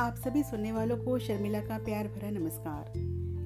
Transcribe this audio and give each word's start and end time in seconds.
आप 0.00 0.14
सभी 0.14 0.42
सुनने 0.42 0.72
वालों 0.72 0.96
को 0.96 1.18
शर्मिला 1.18 1.60
का 1.60 1.76
प्यार 1.78 2.06
भरा 2.06 2.30
नमस्कार। 2.30 2.88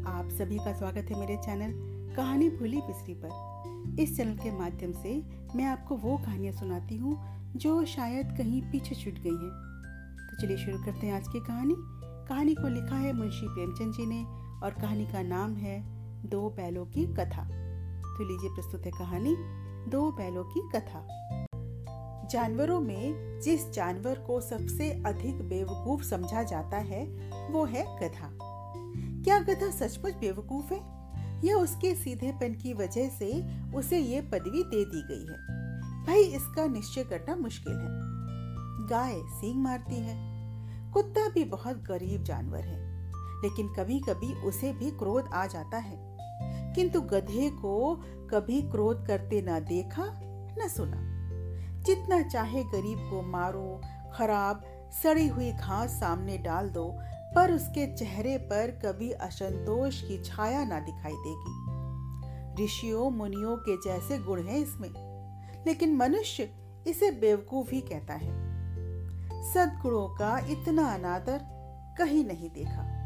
आप 0.07 0.29
सभी 0.29 0.57
का 0.57 0.73
स्वागत 0.73 1.11
है 1.11 1.19
मेरे 1.21 1.37
चैनल 1.37 1.73
कहानी 2.17 2.49
भूली 2.51 2.77
बिसरी 2.77 3.15
पर। 3.15 4.01
इस 4.03 4.17
चैनल 4.17 4.37
के 4.37 4.51
माध्यम 4.51 4.93
से 4.93 5.15
मैं 5.57 5.65
आपको 5.65 5.97
वो 5.97 6.17
कहानियाँ 6.17 6.53
सुनाती 6.53 6.97
हूँ 6.97 7.17
जो 7.57 7.85
शायद 7.85 8.35
कहीं 8.39 8.63
पीछे 8.63 8.95
छूट 8.95 9.15
गई 9.15 9.31
हैं। 9.31 9.53
तो 10.31 10.41
चलिए 10.43 10.57
शुरू 10.57 10.79
करते 10.79 11.07
हैं 11.07 11.15
आज 11.15 11.29
की 11.29 11.41
कहानी। 11.41 11.75
कहानी 11.79 12.55
को 12.55 12.69
लिखा 12.69 12.97
है 12.97 13.13
मुंशी 13.13 13.49
प्रेमचंद 13.49 13.95
जी 13.95 14.07
ने 14.07 14.23
और 14.63 14.81
कहानी 14.81 15.07
का 15.07 15.23
नाम 15.23 15.55
है 15.55 15.81
दो 16.29 16.49
बैलों 16.51 16.87
की 16.87 17.07
कथा। 17.15 17.45
तो 18.03 18.29
लीजिए 18.29 18.51
प्रस्तुत 18.51 18.87
है 18.87 18.91
कहानी 18.91 19.37
दो 19.91 20.11
बैलों 20.13 20.45
की 20.45 20.69
कथा। 20.75 21.07
जानवरों 22.31 22.81
में 22.81 23.41
जिस 23.41 23.71
जानवर 23.71 24.19
को 24.19 24.41
सबसे 24.41 25.03
अधिक 25.07 25.49
बेवकूफ़ 25.49 26.03
समझा 26.03 26.43
जाता 26.43 26.77
है, 26.77 27.05
वो 27.53 27.65
है 27.65 27.99
गधा। 27.99 28.31
क्या 29.25 29.39
गधा 29.39 29.71
सचमुच 29.71 30.15
बेवकूफ़ 30.15 30.75
है? 30.75 30.81
या 31.45 31.57
उसके 31.57 31.95
सीधेपन 31.95 32.55
की 32.55 32.75
वजह 32.75 33.09
से 33.09 33.61
उसे 33.73 33.99
ये 33.99 34.21
पदवी 34.21 34.63
दे 34.63 34.85
दी 34.85 35.03
गई 35.09 35.33
है? 35.33 35.39
भाई, 36.07 36.23
इसका 36.23 36.67
निश्चय 36.67 37.05
करना 37.05 37.37
मुश्किल 37.37 37.73
है। 37.73 37.89
गाय 38.89 39.15
सींग 39.15 39.63
मारती 39.63 39.95
है। 39.95 40.17
कुत्ता 40.93 41.29
भी 41.29 41.45
बहुत 41.45 41.77
गरीब 41.77 42.23
जानवर 42.23 42.61
है। 42.61 43.13
लेकिन 43.43 43.69
कभी 43.69 44.01
कभी 44.01 44.35
उसे 44.35 44.73
भी 44.73 44.91
क्रोध 44.91 45.25
आ 45.33 45.47
जाता 45.47 45.77
है। 45.77 46.17
किंतु 46.75 47.01
गधे 47.01 47.51
को 47.51 47.95
कभी 48.31 48.63
क्रोध 48.63 49.07
करते 49.07 49.43
न 49.43 49.61
देखा, 49.61 50.21
न 50.65 50.69
सुना। 50.69 51.10
जितना 51.83 52.23
चाहे 52.23 52.65
गरीब 52.65 52.99
को 52.99 53.23
मारो, 53.23 53.81
खराब, 54.13 54.65
सड़ी 55.03 55.29
हुई 55.29 55.53
घास 55.53 55.91
सामने 55.91 56.39
डाल 56.39 56.71
दो, 56.71 56.99
पर 57.35 57.53
उसके 57.53 57.95
चेहरे 57.95 58.39
पर 58.39 58.71
कभी 58.71 59.11
असंतोष 59.11 60.03
की 60.03 60.23
छाया 60.23 60.65
ना 60.65 60.81
दिखाई 60.81 61.13
देगी। 61.13 61.71
ऋषियों, 62.65 63.11
मुनियों 63.11 63.57
के 63.57 63.77
जैसे 63.77 64.19
गुण 64.19 64.43
हैं 64.43 64.59
इसमें, 64.59 64.91
लेकिन 65.67 65.97
मनुष्य 65.97 66.51
इसे 66.87 67.11
बेवकूफ़ 67.11 67.71
ही 67.71 67.81
कहता 67.81 68.15
है। 68.15 68.51
सदगुणों 69.53 70.09
का 70.09 70.39
इतना 70.39 70.95
अनादर 70.95 71.41
कहीं 71.99 72.25
नहीं 72.25 72.51
देखा। 72.51 73.01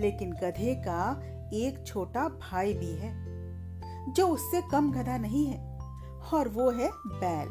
लेकिन 0.00 0.32
गधे 0.32 0.74
का 0.74 1.20
एक 1.52 1.84
छोटा 1.86 2.28
भाई 2.28 2.74
भी 2.74 2.92
है, 2.92 3.14
जो 4.12 4.28
उससे 4.28 4.62
कम 4.62 4.92
गधा 4.92 5.16
नहीं 5.16 5.46
है। 5.46 5.67
और 6.34 6.48
वो 6.48 6.70
है 6.70 6.90
बैल। 7.06 7.48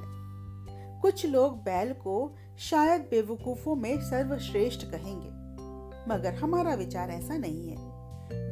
कुछ 1.01 1.25
लोग 1.25 1.57
बैल 1.57 1.93
को 1.93 2.35
शायद 2.59 3.01
बेवकूफों 3.01 3.75
में 3.75 4.01
सर्वश्रेष्ठ 4.01 4.85
कहेंगे, 4.85 5.29
मगर 6.13 6.33
हमारा 6.33 6.73
विचार 6.73 7.09
ऐसा 7.09 7.37
नहीं 7.37 7.69
है। 7.69 7.77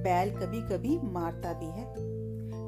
बैल 0.04 0.30
कभी 0.30 0.62
कभी 0.62 1.00
मारता 1.04 1.54
भी 1.54 1.66
है। 1.66 1.96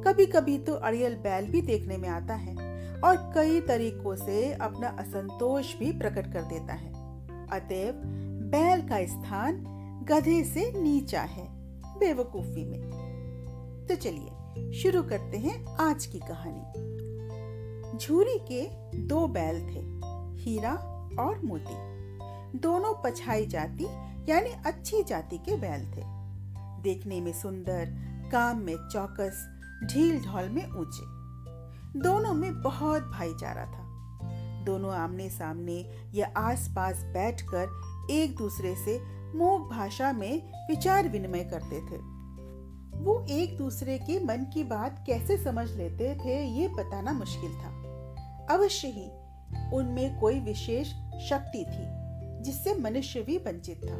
कभी 0.03 0.25
कभी 0.25 0.57
तो 0.57 0.73
अड़ियल 0.73 1.15
बैल 1.15 1.47
भी 1.47 1.61
देखने 1.61 1.97
में 1.97 2.09
आता 2.09 2.33
है 2.33 2.55
और 3.01 3.31
कई 3.35 3.61
तरीकों 3.61 4.15
से 4.15 4.53
अपना 4.53 4.87
असंतोष 4.87 5.77
भी 5.77 5.91
प्रकट 5.91 6.33
कर 6.33 6.41
देता 6.41 6.73
है। 6.73 6.93
अतएव, 7.47 7.93
बैल 8.51 8.81
का 8.81 9.05
स्थान 9.05 9.63
गधे 10.09 10.43
से 10.43 10.81
नीचा 10.81 11.21
है, 11.21 11.47
बेवकूफ़ी 11.99 12.65
में। 12.65 12.81
तो 13.89 13.95
चलिए, 13.95 14.73
शुरू 14.73 15.03
करते 15.03 15.37
हैं 15.37 15.65
आज 15.65 16.05
की 16.05 16.19
कहानी। 16.19 16.87
झूरी 17.97 18.39
के 18.51 18.69
दो 18.97 19.27
बैल 19.27 19.59
थे, 19.61 19.79
हीरा 20.43 20.73
और 21.19 21.41
मोती। 21.45 21.97
दोनों 22.59 22.93
पछाई 23.05 23.45
जाति, 23.45 23.85
यानी 24.31 24.49
अच्छी 24.65 25.03
जाति 25.03 25.37
के 25.37 25.55
बैल 25.55 25.81
थे। 25.81 26.03
देखने 26.81 27.21
में 27.21 27.33
सुंदर, 27.33 27.85
काम 28.31 28.57
में 28.57 28.75
चौकस, 28.75 29.49
ढील 29.83 30.19
ढोल 30.23 30.49
में 30.49 30.67
ऊँचे। 30.67 31.17
दोनों 31.99 32.33
में 32.33 32.61
बहुत 32.61 33.01
भाईचारा 33.01 33.65
था। 33.65 33.87
दोनों 34.63 34.91
आमने 34.91 35.29
सामने 35.29 36.07
या 36.13 36.27
आस 36.37 36.59
आसपास 36.59 36.95
बैठकर 37.03 37.81
एक 38.11 38.35
दूसरे 38.35 38.75
से 38.75 39.01
मूक 39.37 39.69
भाषा 39.71 40.13
में 40.13 40.67
विचार 40.69 41.09
विनिमय 41.09 41.43
करते 41.43 41.75
थे। 41.75 42.17
वो 42.97 43.25
एक 43.29 43.57
दूसरे 43.57 43.97
के 43.97 44.23
मन 44.23 44.51
की 44.53 44.63
बात 44.63 45.03
कैसे 45.07 45.37
समझ 45.37 45.71
लेते 45.71 46.15
थे, 46.25 46.45
ये 46.45 46.67
बताना 46.67 47.11
मुश्किल 47.11 47.51
था। 47.51 47.76
अवश्य 48.49 48.87
ही 48.87 49.09
उनमें 49.73 50.19
कोई 50.19 50.39
विशेष 50.39 50.87
शक्ति 51.29 51.65
थी, 51.65 51.97
जिससे 52.43 52.75
मनुष्य 52.75 53.21
भी 53.21 53.37
वंचित 53.37 53.77
था। 53.77 53.97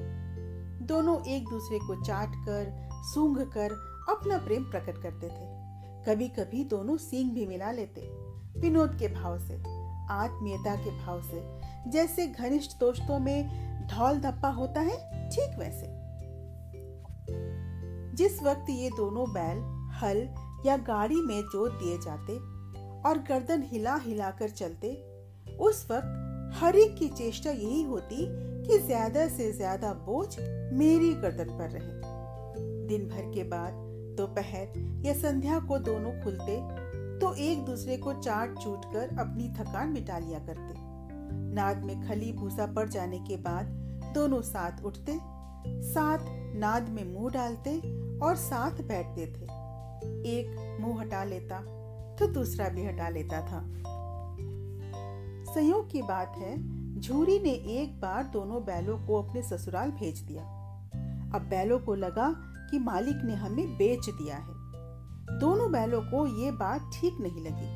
दोनों 0.86 1.26
एक 1.26 1.50
दूसरे 1.50 1.80
को 1.80 2.04
चाट 2.04 2.30
कर 2.30 2.90
सूंघ 2.94 3.40
कर 3.40 3.72
अपना 4.10 4.38
प्रेम 4.38 4.64
प्रकट 4.64 5.02
करते 5.02 5.28
थे। 5.28 5.58
कभी 6.06 6.28
कभी 6.28 6.64
दोनों 6.64 6.98
सींग 6.98 7.32
भी 7.32 7.46
मिला 7.46 7.72
लेते, 7.72 8.02
विनोद 8.60 8.96
के 8.96 9.08
भाव 9.08 9.40
से, 9.40 9.54
आत्मीयता 10.10 10.76
के 10.76 11.06
भाव 11.06 11.22
से। 11.22 11.60
जैसे 11.92 12.28
घनिष्ठ 12.28 12.80
दोस्तों 12.80 13.20
में 13.20 13.68
ढोल 13.88 14.18
धप्पा 14.18 14.50
होता 14.50 14.82
है, 14.82 15.30
ठीक 15.30 15.60
वैसे। 15.60 15.98
जिस 18.16 18.44
वक्त 18.44 18.66
ये 18.70 18.90
दोनों 18.90 19.34
बैल, 19.34 19.58
हल 19.94 20.30
या 20.66 20.78
गाड़ी 20.78 21.16
में 21.16 21.42
जोत 21.42 21.72
दिए 21.72 21.98
जाते 21.98 22.57
और 23.06 23.18
गर्दन 23.30 23.64
हिला 23.64 23.96
हिला 23.96 24.30
कर 24.32 24.50
चलते। 24.52 24.94
उस 25.60 25.86
वक्त 25.92 26.56
हर 26.56 26.76
एक 26.76 26.96
की 26.96 27.08
चेष्टा 27.10 27.52
यही 27.52 27.82
होती 27.84 28.26
कि 28.68 28.78
ज़्यादा 28.78 29.28
से 29.28 29.52
ज़्यादा 29.52 29.94
बोझ 30.06 30.28
मेरी 30.74 31.14
गर्दन 31.14 31.58
पर 31.58 31.70
रहे। 31.70 32.88
दिन 32.88 33.08
भर 33.08 33.32
के 33.34 33.44
बाद 33.44 33.74
दोपहर 34.18 35.02
या 35.06 35.14
संध्या 35.14 35.60
को 35.60 35.78
दोनों 35.80 36.12
खुलते 36.24 36.56
तो 37.20 37.34
एक 37.42 37.64
दूसरे 37.66 37.98
को 37.98 38.14
चाट 38.14 38.58
चूट 38.60 38.86
कर 38.86 39.18
अपनी 39.20 39.50
थकान 39.50 39.90
मिटा 39.90 40.18
लिया 40.18 40.40
करते। 40.40 40.74
नाद 41.56 41.84
में 41.86 42.08
खली 42.08 42.32
भूसा 42.34 42.66
पड़ 42.74 42.88
जाने 42.90 43.20
के 43.20 43.38
बाद 43.38 43.66
दोनों 44.16 44.42
साथ 44.42 44.84
उठते, 44.86 45.18
साथ 45.86 46.26
नाद 46.56 46.90
में 46.90 47.04
मुँह 47.06 47.32
डालते 47.32 47.78
और 48.20 48.36
साथ 48.36 48.82
बैठते 48.84 49.26
थे। 49.28 49.46
एक 50.30 50.78
मुँह 50.82 51.02
हटा 51.02 51.24
लेता 51.24 51.58
तो 52.20 52.28
दूसरा 52.28 52.70
भी 52.70 52.86
हटा 52.86 53.10
लेता 53.10 53.42
था। 53.42 53.62
संयोग 55.54 55.90
की 55.92 56.02
बात 56.02 56.36
है, 56.38 56.56
झूरी 57.00 57.40
ने 57.40 57.50
एक 57.50 58.00
बार 58.02 58.24
दोनों 58.24 58.64
बैलों 58.64 58.98
को 59.00 59.22
अपने 59.22 59.42
ससुराल 59.42 59.92
भेज 59.92 60.20
दिया। 60.20 60.44
अब 61.36 61.48
बैलों 61.50 61.80
को 61.80 61.96
लगा 61.96 62.30
कि 62.72 62.80
मालिक 62.80 63.24
ने 63.24 63.34
हमें 63.34 63.78
बेच 63.78 64.10
दिया 64.10 64.36
है। 64.36 65.40
दोनों 65.40 65.72
बैलों 65.72 66.02
को 66.02 66.26
ये 66.44 66.52
बात 66.52 66.90
ठीक 66.94 67.18
नहीं 67.20 67.44
लगी। 67.44 67.76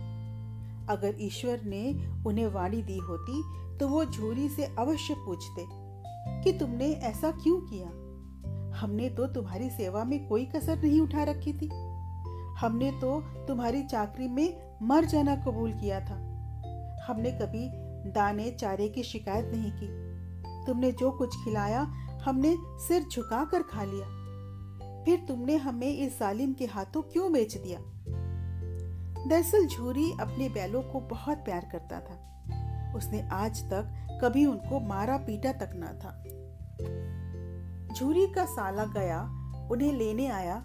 अगर 0.89 1.15
ईश्वर 1.19 1.61
ने 1.65 1.83
उन्हें 2.27 2.47
वाणी 2.47 2.81
दी 2.83 2.97
होती 2.97 3.43
तो 3.77 3.87
वो 3.87 4.05
झूरी 4.05 4.49
से 4.49 4.65
अवश्य 4.79 5.15
पूछते 5.17 5.65
कि 6.43 6.57
तुमने 6.59 6.91
ऐसा 6.91 7.31
क्यों 7.31 7.59
किया? 7.61 7.87
हमने 8.77 9.09
तो 9.09 9.27
तुम्हारी 9.27 9.69
सेवा 9.69 10.03
में 10.03 10.27
कोई 10.27 10.45
कसर 10.45 10.81
नहीं 10.81 11.01
उठा 11.01 11.23
रखी 11.23 11.53
थी। 11.53 11.69
हमने 12.61 12.91
तो 12.91 13.21
तुम्हारी 13.21 13.83
चाकरी 13.83 14.27
में 14.27 14.77
मर 14.81 15.05
जाना 15.05 15.35
कबूल 15.35 15.73
किया 15.73 15.99
था। 15.99 16.15
हमने 17.07 17.31
कभी 17.31 17.69
दाने 18.11 18.51
चारे 18.51 18.89
की 18.89 19.03
शिकायत 19.03 19.45
नहीं 19.45 19.71
की। 19.71 20.11
तुमने 20.67 20.91
जो 20.91 21.11
कुछ 21.11 21.35
खिलाया, 21.43 21.81
हमने 22.25 22.57
सिर 22.59 23.03
झुकाकर 23.03 23.63
खा 23.63 23.83
लिया। 23.83 24.21
फिर 25.03 25.25
तुमने 25.27 25.55
हमें 25.55 25.97
इस 25.97 26.19
जालिम 26.19 26.53
के 26.53 26.65
हाथों 26.65 27.01
क्यों 27.01 27.33
बेच 27.33 27.57
दिया? 27.57 27.79
दरअसल 29.27 29.67
झूरी 29.67 30.11
अपने 30.11 30.49
बैलों 30.49 30.81
को 30.81 30.99
बहुत 30.99 31.37
प्यार 31.37 31.69
करता 31.71 31.99
था। 31.99 32.27
उसने 32.95 33.29
आज 33.29 33.63
तक 33.63 34.07
कभी 34.23 34.45
उनको 34.45 34.79
मारा 34.79 35.17
पीटा 35.17 35.53
तक 35.53 35.71
ना 35.75 35.87
था। 35.87 36.23
झूरी 37.95 38.27
का 38.27 38.45
साला 38.45 38.85
गया, 38.85 39.21
उन्हें 39.71 39.93
लेने 39.93 40.27
आया 40.27 40.63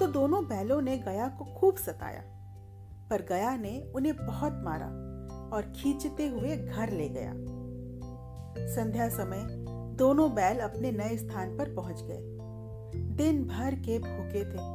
तो 0.00 0.06
दोनों 0.06 0.44
बैलों 0.44 0.80
ने 0.80 0.96
गया 0.98 1.28
को 1.28 1.44
खूब 1.44 1.76
सताया, 1.76 2.22
पर 3.10 3.22
गया 3.22 3.56
ने 3.56 3.92
उन्हें 3.94 4.14
बहुत 4.16 4.60
मारा 4.64 4.86
और 5.56 5.72
खींचते 5.76 6.28
हुए 6.28 6.56
घर 6.56 6.90
ले 6.90 7.08
गया। 7.08 7.32
संध्या 8.74 9.08
समय 9.08 9.46
दोनों 9.96 10.34
बैल 10.34 10.58
अपने 10.58 10.92
नए 10.92 11.16
स्थान 11.16 11.56
पर 11.58 11.74
पहुँच 11.74 12.02
गए। 12.02 12.18
दिन 13.16 13.44
भर 13.44 13.74
के 13.74 13.98
भूखे 13.98 14.44
थे, 14.44 14.66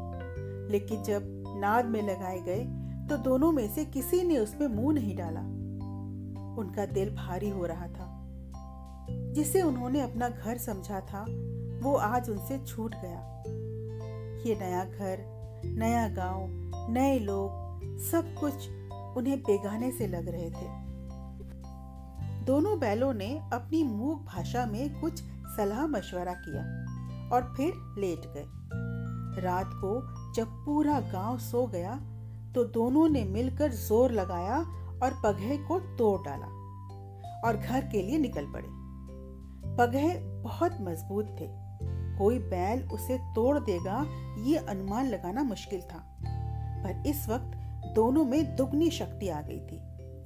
लेकिन 0.72 1.04
जब 1.04 1.44
नाद 1.58 1.86
में 1.86 2.02
लगाए 2.02 2.40
गए 2.40 2.64
तो 3.10 3.18
दोनों 3.18 3.52
में 3.52 3.68
से 3.68 3.86
किसी 3.86 4.24
ने 4.24 4.38
उसमें 4.38 4.68
मुँह 4.68 4.94
नहीं 4.94 5.16
डाला। 5.18 5.42
उनका 6.60 6.86
दिल 6.86 7.16
भारी 7.16 7.50
हो 7.50 7.66
रहा 7.66 7.88
था। 7.88 8.10
जिसे 9.34 9.62
उन्होंने 9.62 10.02
अपना 10.02 10.30
घर 10.30 10.58
समझा 10.58 11.00
था, 11.00 11.26
वो 11.82 11.96
आज 11.96 12.30
उनसे 12.30 12.58
छूट 12.60 12.96
गया। 12.96 13.44
ये 14.46 14.56
नया 14.56 14.84
घर, 14.86 15.18
नया 15.66 16.08
गाँव, 16.08 16.48
नए 16.94 17.20
लोग, 17.20 17.52
सब 18.00 18.34
कुछ 18.40 18.68
उन्हें 19.18 19.40
बेगाने 19.40 19.92
से 19.92 20.08
लग 20.08 20.28
रहे 20.28 20.50
थे। 20.50 20.68
दोनों 22.46 22.80
बैलों 22.80 23.14
ने 23.14 23.42
अपनी 23.54 23.84
मूक 23.84 24.26
भाषा 24.26 24.66
में 24.66 25.02
कुछ 25.02 25.24
सलाह 25.58 25.88
मशवरा 25.88 26.34
किया 26.34 26.64
और 27.36 27.54
फिर 27.58 27.74
लेट 28.00 28.26
गए। 28.34 28.46
रात 29.42 29.70
को 29.74 29.94
जब 30.34 30.48
पूरा 30.66 31.00
गाँव 31.00 31.38
सो 31.38 31.66
गया 31.68 31.96
तो 32.56 32.64
दोनों 32.64 33.10
ने 33.10 33.24
मिलकर 33.24 33.72
ज़ोर 33.72 34.12
लगाया 34.12 34.58
और 35.04 35.22
पगहे 35.24 35.58
को 35.58 35.80
तोड़ 35.80 36.22
डाला 36.22 36.48
और 37.48 37.58
घर 37.58 37.82
के 37.82 38.02
लिए 38.02 38.18
निकल 38.18 38.46
पड़े। 38.46 38.68
पगहे 39.78 40.14
बहुत 40.44 40.78
मज़बूत 40.82 41.36
थे। 41.40 41.63
कोई 42.18 42.40
बैल 42.40 42.82
उसे 42.90 43.18
तोड़ 43.36 43.58
देगा, 43.60 44.06
ये 44.40 44.58
अनुमान 44.58 45.08
लगाना 45.08 45.44
मुश्किल 45.44 45.82
था। 45.82 46.04
पर 46.84 47.04
इस 47.08 47.28
वक्त 47.30 47.58
दोनों 47.96 48.24
में 48.26 48.56
दुगनी 48.56 48.90
शक्ति 48.90 49.30
आ 49.30 49.42
गई 49.42 49.60
थी, 49.60 49.82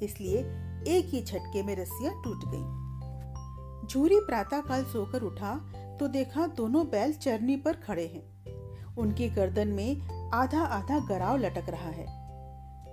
इसलिए 0.05 0.39
एक 0.87 1.05
ही 1.05 1.23
झटके 1.23 1.63
में 1.63 1.75
रस्सियाँ 1.75 2.13
टूट 2.23 2.45
गईं। 2.45 3.87
झूरी 3.87 4.19
प्रातःकाल 4.19 4.83
सोकर 4.83 5.21
उठा 5.21 5.55
तो 5.99 6.07
देखा 6.07 6.47
दोनों 6.47 6.85
बैल 6.85 7.13
चरनी 7.13 7.55
पर 7.55 7.73
खड़े 7.77 8.05
हैं। 8.05 8.95
उनकी 8.95 9.29
गर्दन 9.29 9.67
में 9.67 10.29
आधा 10.33 10.61
आधा 10.61 10.99
गराव 10.99 11.37
लटक 11.37 11.69
रहा 11.69 11.89
है। 11.89 12.05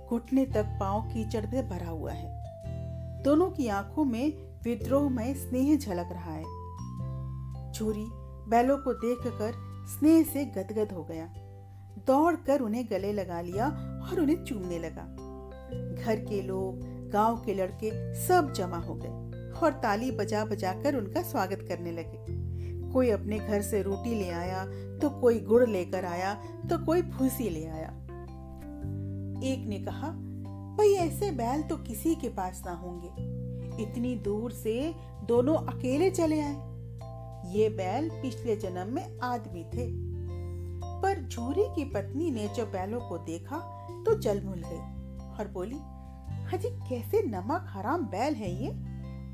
घुटने 0.07 0.45
तक 0.45 0.77
पाँव 0.79 1.01
कीचड़ 1.03 1.45
से 1.45 1.61
भरा 1.61 1.89
हुआ 1.89 2.11
है। 2.11 3.23
दोनों 3.23 3.49
की 3.51 3.67
आँखों 3.67 4.05
में 4.05 4.31
विद्रोह 4.63 5.09
में 5.09 5.33
स्नेह 5.35 5.77
झलक 5.77 6.09
रहा 6.11 6.31
है। 6.31 7.71
झूरी 7.71 8.05
बैलों 8.49 8.77
को 8.77 8.93
देखकर 8.93 9.53
स्नेह 9.87 10.23
से 10.23 10.45
गदगद 10.45 10.91
हो 10.91 11.03
गया। 11.03 11.25
दौड़कर 12.07 12.59
उन्हें 12.59 12.85
गले 12.85 13.13
लगा 13.13 13.41
लिया 13.41 13.67
और 14.03 14.19
उन्हें 14.19 14.43
चूमने 14.43 14.79
लगा। 14.79 15.03
घर 16.03 16.19
के 16.19 16.41
लोग, 16.41 16.81
गाँव 17.09 17.41
के 17.45 17.53
लड़के 17.53 18.13
सब 18.15 18.53
जमा 18.53 18.77
हो 18.77 18.95
गए 18.95 19.51
और 19.59 19.71
ताली 19.71 20.11
बजा 20.11 20.45
बजा 20.45 20.73
कर 20.73 20.95
उनका 20.95 21.21
स्वागत 21.21 21.65
करने 21.67 21.91
लगे। 21.91 22.25
कोई 22.93 23.09
अपने 23.09 23.39
घर 23.39 23.61
से 23.61 23.81
रोटी 23.81 24.15
ले 24.15 24.29
आया 24.29 24.65
तो 24.97 25.09
कोई 25.09 25.39
गुड़ 25.39 25.69
लेकर 25.69 26.05
आया 26.05 26.33
तो 26.69 26.85
कोई 26.85 27.01
फूसी 27.01 27.49
ले 27.49 27.65
आया। 27.65 27.89
एक 29.43 29.65
ने 29.67 29.79
कहा, 29.79 30.09
भाई, 30.77 30.93
ऐसे 30.93 31.31
बैल 31.31 31.61
तो 31.61 31.77
किसी 31.77 32.15
के 32.15 32.29
पास 32.29 32.61
ना 32.65 32.71
होंगे। 32.71 33.83
इतनी 33.83 34.15
दूर 34.15 34.51
से 34.51 34.93
दोनों 35.23 35.55
अकेले 35.55 36.09
चले 36.09 36.39
आए। 36.41 36.74
ये 37.45 37.69
बैल 37.69 38.09
पिछले 38.09 38.55
जन्म 38.55 38.93
में 38.93 39.19
आदमी 39.19 39.63
थे। 39.63 39.87
पर 41.01 41.21
झूरी 41.27 41.63
की 41.75 41.83
पत्नी 41.85 42.31
ने 42.31 42.47
जब 42.47 42.71
बैलों 42.71 42.99
को 42.99 43.17
देखा 43.17 43.57
तो 44.05 44.19
जल 44.19 44.39
भूल 44.39 44.61
गई 44.65 44.77
और 45.37 45.47
बोली 45.47 45.79
हजी 46.45 46.69
कैसे 46.89 47.21
नमक 47.21 47.65
हराम 47.69 48.05
बैल 48.05 48.35
है 48.35 48.51
ये? 48.63 48.69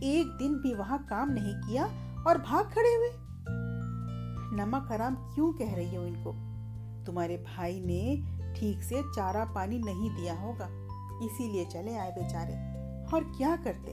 एक 0.04 0.36
दिन 0.40 0.54
भी 0.54 0.74
वहाँ 0.74 1.06
काम 1.10 1.31
नहीं 1.31 1.54
किया 1.56 1.86
और 2.28 2.38
भाग 2.38 2.66
खड़े 2.66 2.96
हुए? 2.96 3.10
नमक 4.54 4.88
हराम 4.92 5.16
क्यों 5.16 5.52
कह 5.54 5.75
रही 5.75 5.96
हो 5.96 6.04
इनको? 6.04 6.31
तुम्हारे 7.06 7.38
भाई 7.38 7.80
ने 7.80 8.02
ठीक 8.56 8.84
से 8.84 9.02
चारा 9.16 9.46
पानी 9.46 9.80
नहीं 9.80 10.10
दिया 10.10 10.34
होगा, 10.34 10.68
इसीलिए 11.25 11.66
चले 11.66 11.96
आए 11.96 12.12
बेचारे। 12.12 12.54
और 13.14 13.24
क्या 13.38 13.56
करते? 13.56 13.92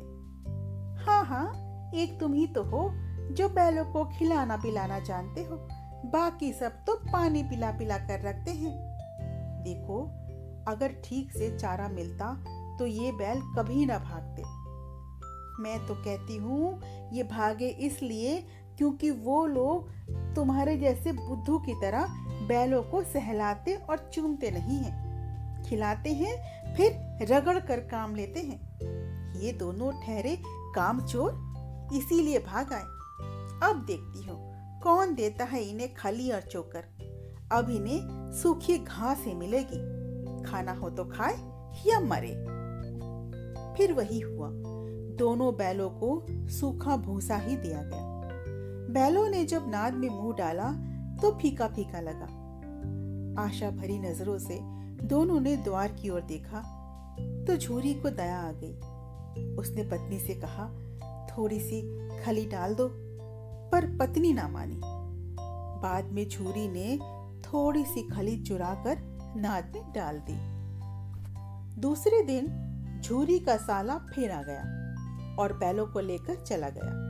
हाँ 1.04 1.24
हाँ 1.24 1.46
एक 1.94 2.18
तुम 2.20 2.32
ही 2.32 2.46
तो 2.46 2.62
हो 2.62 2.88
जो 3.30 3.48
बैलों 3.48 3.84
को 3.84 4.04
खिलाना 4.08 4.56
पिलाना 4.56 4.98
जानते 4.98 5.42
हो, 5.42 5.56
बाकी 6.04 6.52
सब 6.52 6.84
तो 6.86 6.94
पानी 7.12 7.42
पिला 7.42 7.70
पिला 7.70 7.96
कर 7.98 8.20
रखते 8.20 8.50
हैं। 8.50 8.72
देखो, 9.64 10.02
अगर 10.68 10.92
ठीक 11.04 11.32
से 11.32 11.56
चारा 11.58 11.88
मिलता 11.88 12.32
तो 12.78 12.86
ये 12.86 13.12
बैल 13.12 13.40
कभी 13.56 13.86
ना 13.86 13.98
भागते। 13.98 14.42
मैं 15.62 15.78
तो 15.86 15.94
कहती 15.94 16.36
हूँ, 16.36 16.80
ये 17.12 17.22
भागे 17.22 17.68
इसलिए 17.68 18.36
क्योंकि 18.78 19.10
वो 19.10 19.44
लोग 19.46 19.90
तुम्हारे 20.34 20.76
जैसे 20.76 21.12
बुद्धू 21.12 21.58
की 21.58 21.74
तरह 21.74 22.06
बैलों 22.48 22.82
को 22.82 23.02
सहलाते 23.02 23.74
और 23.74 24.10
चूमते 24.14 24.50
नहीं 24.50 24.78
हैं। 24.78 25.64
खिलाते 25.64 26.12
हैं, 26.12 26.36
फिर 26.74 27.26
रगड़ 27.32 27.58
कर 27.58 27.80
काम 27.80 28.14
लेते 28.16 28.40
हैं। 28.40 29.40
ये 29.40 29.52
दोनों 29.52 29.92
ठहरे 29.92 30.36
काम 30.74 31.00
चोर 31.06 31.90
इसीलिए 31.94 32.38
भाग 32.38 32.72
आए। 32.72 32.97
अब 33.62 33.84
देखती 33.86 34.26
हूँ, 34.26 34.38
कौन 34.80 35.14
देता 35.14 35.44
है 35.44 35.62
इन्हें 35.62 35.94
खली 35.94 36.30
और 36.30 36.40
चोकर? 36.40 36.84
अब 37.52 37.70
इन्हें 37.70 38.32
सूखी 38.32 38.78
घास 38.78 39.24
ही 39.24 39.34
मिलेगी। 39.34 40.42
खाना 40.42 40.72
हो 40.72 40.90
तो 40.90 41.04
खाए 41.04 41.36
या 41.86 42.00
मरे। 42.00 42.32
फिर 43.76 43.92
वही 43.92 44.20
हुआ। 44.20 44.48
दोनों 45.18 45.56
बैलों 45.56 45.90
को 45.90 46.26
सूखा 46.48 46.96
भूसा 46.96 47.36
ही 47.36 47.56
दिया 47.56 47.82
गया। 47.82 48.02
बैलों 48.92 49.28
ने 49.28 49.44
जब 49.44 49.68
नाद 49.68 49.94
में 49.94 50.08
मुँह 50.08 50.36
डाला 50.36 50.70
तो 51.22 51.30
फीका 51.30 51.68
फीका 51.68 52.00
लगा। 52.00 53.42
आशा 53.42 53.70
भरी 53.70 53.98
नज़रों 53.98 54.38
से 54.38 54.58
दोनों 55.04 55.40
ने 55.40 55.56
द्वार 55.56 55.92
की 55.92 56.10
ओर 56.10 56.20
देखा 56.20 56.60
तो 57.46 57.56
झूरी 57.56 57.94
को 57.94 58.10
दया 58.10 58.38
आ 58.38 58.52
गई। 58.52 58.74
उसने 59.56 59.82
पत्नी 59.82 60.18
से 60.18 60.34
कहा, 60.34 60.68
थोड़ी 61.26 61.60
सी 61.60 61.82
खली 62.24 62.46
डाल 62.46 62.74
दो। 62.74 63.07
पर 63.72 63.96
पत्नी 63.96 64.32
ना 64.32 64.48
मानी। 64.48 64.80
बाद 65.82 66.04
में 66.04 66.28
झूरी 66.28 66.68
ने 66.68 66.98
थोड़ी 67.40 67.84
सी 67.84 68.02
खली 68.08 68.42
चुरा 68.42 68.74
कर 68.74 68.98
नाद 69.36 69.72
में 69.74 69.92
डाल 69.92 70.22
दी। 70.30 70.36
दूसरे 71.80 72.22
दिन 72.22 72.46
झूरी 73.04 73.38
का 73.38 73.56
साला 73.56 73.98
फिर 73.98 74.30
आ 74.30 74.42
गया 74.42 74.62
और 75.38 75.52
बैलों 75.52 75.86
को 75.86 76.00
लेकर 76.00 76.34
चला 76.34 76.68
गया। 76.68 77.08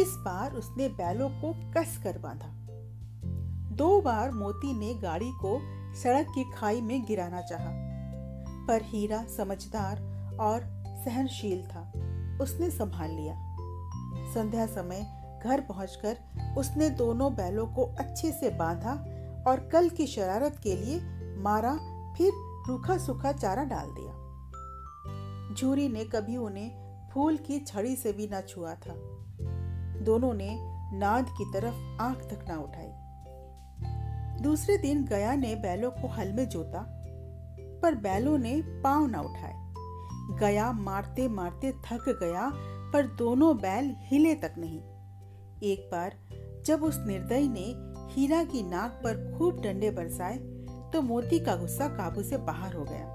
इस 0.00 0.08
बार 0.08 0.52
उसने 0.52 0.88
बैलों 0.88 1.28
को 1.30 1.72
कस 1.72 2.00
कर 2.02 2.18
बांधा। 2.18 2.48
दो 3.76 4.00
बार 4.00 4.30
मोती 4.30 4.78
ने 4.78 4.94
गाड़ी 4.94 5.30
को 5.32 5.58
सड़क 5.94 6.26
की 6.26 6.44
खाई 6.52 6.80
में 6.80 7.04
गिराना 7.04 7.40
चाहा, 7.40 7.70
पर 8.68 8.82
हीरा 8.82 9.24
समझदार 9.24 10.02
और 10.40 10.60
सहनशील 11.04 11.66
था। 11.66 11.92
उसने 12.40 12.70
संभाल 12.70 13.10
लिया। 13.10 13.34
संध्या 14.34 14.66
समय 14.66 15.21
घर 15.44 15.60
पहुंचकर 15.60 16.16
उसने 16.58 16.90
दोनों 16.90 17.34
बैलों 17.34 17.66
को 17.66 17.84
अच्छे 17.84 18.32
से 18.32 18.50
बांधा 18.50 18.92
और 19.46 19.68
कल 19.72 19.88
की 19.88 20.06
शरारत 20.06 20.60
के 20.62 20.76
लिए 20.76 21.00
मारा, 21.40 21.74
फिर 22.16 22.32
रूखा 22.68 22.98
सूखा 22.98 23.32
चारा 23.32 23.64
डाल 23.64 23.86
दिया। 23.88 24.22
झूरी 25.54 25.88
ने 25.88 26.04
कभी 26.04 26.36
उन्हें 26.36 26.82
फूल 27.12 27.36
की 27.36 27.60
छड़ी 27.60 27.96
से 27.96 28.12
भी 28.12 28.30
न 28.32 28.40
छुआ 28.40 28.74
था। 28.74 28.94
दोनों 30.04 30.34
ने 30.34 30.58
नाद 30.98 31.26
की 31.28 31.52
तरफ़ 31.52 32.02
आँख 32.02 32.18
तक 32.18 32.44
ना 32.48 32.56
उठाई। 32.56 32.92
दूसरे 34.42 34.78
दिन 34.78 35.04
गया 35.04 35.34
ने 35.34 35.54
बैलों 35.54 35.90
को 35.90 36.08
हल 36.08 36.32
में 36.32 36.48
जोता, 36.48 36.84
पर 37.82 37.94
बैलों 37.94 38.38
ने 38.38 38.62
पाँव 38.62 39.06
ना 39.06 39.20
उठाए। 39.20 39.62
गया 40.40 40.72
मारते 40.72 41.28
मारते 41.28 41.72
थक 41.72 42.18
गया, 42.22 42.50
पर 42.92 43.06
दोनों 43.06 43.56
बैल 43.56 43.96
हिले 43.98 44.34
तक 44.34 44.54
नहीं। 44.58 44.80
एक 45.62 45.88
बार 45.92 46.14
जब 46.66 46.82
उस 46.82 46.98
निर्दयी 47.06 47.48
ने 47.48 47.74
हीरा 48.14 48.44
की 48.44 48.62
नाक 48.62 49.00
पर 49.04 49.38
खूब 49.38 49.60
डंडे 49.60 49.90
बरसाए 49.90 50.36
तो 50.92 51.02
मोती 51.02 51.38
का 51.38 51.56
गुस्सा 51.56 51.88
काबू 51.88 52.22
से 52.22 52.36
बाहर 52.36 52.74
हो 52.74 52.84
गया 52.84 53.06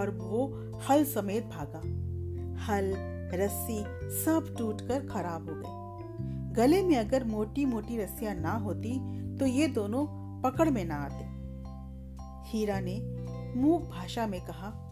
और 0.00 0.10
वो 0.10 0.46
हल 0.88 1.04
समेत 1.04 1.44
भागा। 1.44 1.78
हल, 2.64 2.94
रस्सी 3.34 3.78
सब 4.24 4.54
टूटकर 4.58 5.06
खराब 5.06 5.48
हो 5.48 5.54
गए। 5.56 5.86
गले 6.54 6.82
में 6.82 6.96
अगर 6.96 7.24
मोटी 7.24 7.64
मोटी 7.64 7.98
रस्सियाँ 7.98 8.34
ना 8.34 8.52
होती 8.52 8.92
तो 9.36 9.46
ये 9.46 9.68
दोनों 9.68 10.06
पकड़ 10.42 10.70
में 10.70 10.84
ना 10.84 10.96
आते। 10.96 11.24
हीरा 12.50 12.80
ने 12.80 13.00
मूक 13.56 13.82
भाषा 13.82 14.26
में 14.26 14.40
कहा, 14.40 14.90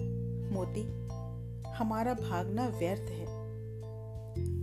मोती, 0.52 0.82
हमारा 1.70 2.14
भागना 2.14 2.66
व्यर्थ 2.68 3.10
है। 3.10 3.26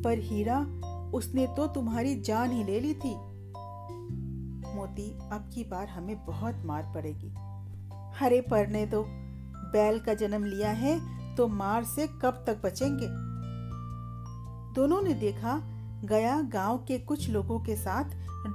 पर 0.01 0.19
हीरा 0.19 0.80
उसने 1.13 1.47
तो 1.47 1.67
तुम्हारी 1.67 2.21
जान 2.21 2.51
ही 2.51 2.63
ले 2.63 2.79
ली 2.79 2.93
थी। 2.93 3.15
मोती, 4.75 5.19
अब 5.31 5.49
की 5.53 5.63
बार 5.63 5.87
हमें 5.87 6.25
बहुत 6.25 6.61
मार 6.65 6.91
पड़ेगी। 6.95 7.33
हरे 8.19 8.41
परने 8.41 8.85
तो 8.85 9.05
बैल 9.71 9.99
का 9.99 10.13
जन्म 10.13 10.43
लिया 10.43 10.69
है 10.69 10.99
तो 11.35 11.47
मार 11.47 11.83
से 11.83 12.07
कब 12.07 12.43
तक 12.47 12.61
बचेंगे? 12.63 13.07
दोनों 14.75 15.01
ने 15.01 15.13
देखा, 15.13 15.61
गया 16.03 16.41
गाँव 16.41 16.77
के 16.77 16.99
कुछ 16.99 17.29
लोगों 17.29 17.59
के 17.59 17.75
साथ 17.75 18.03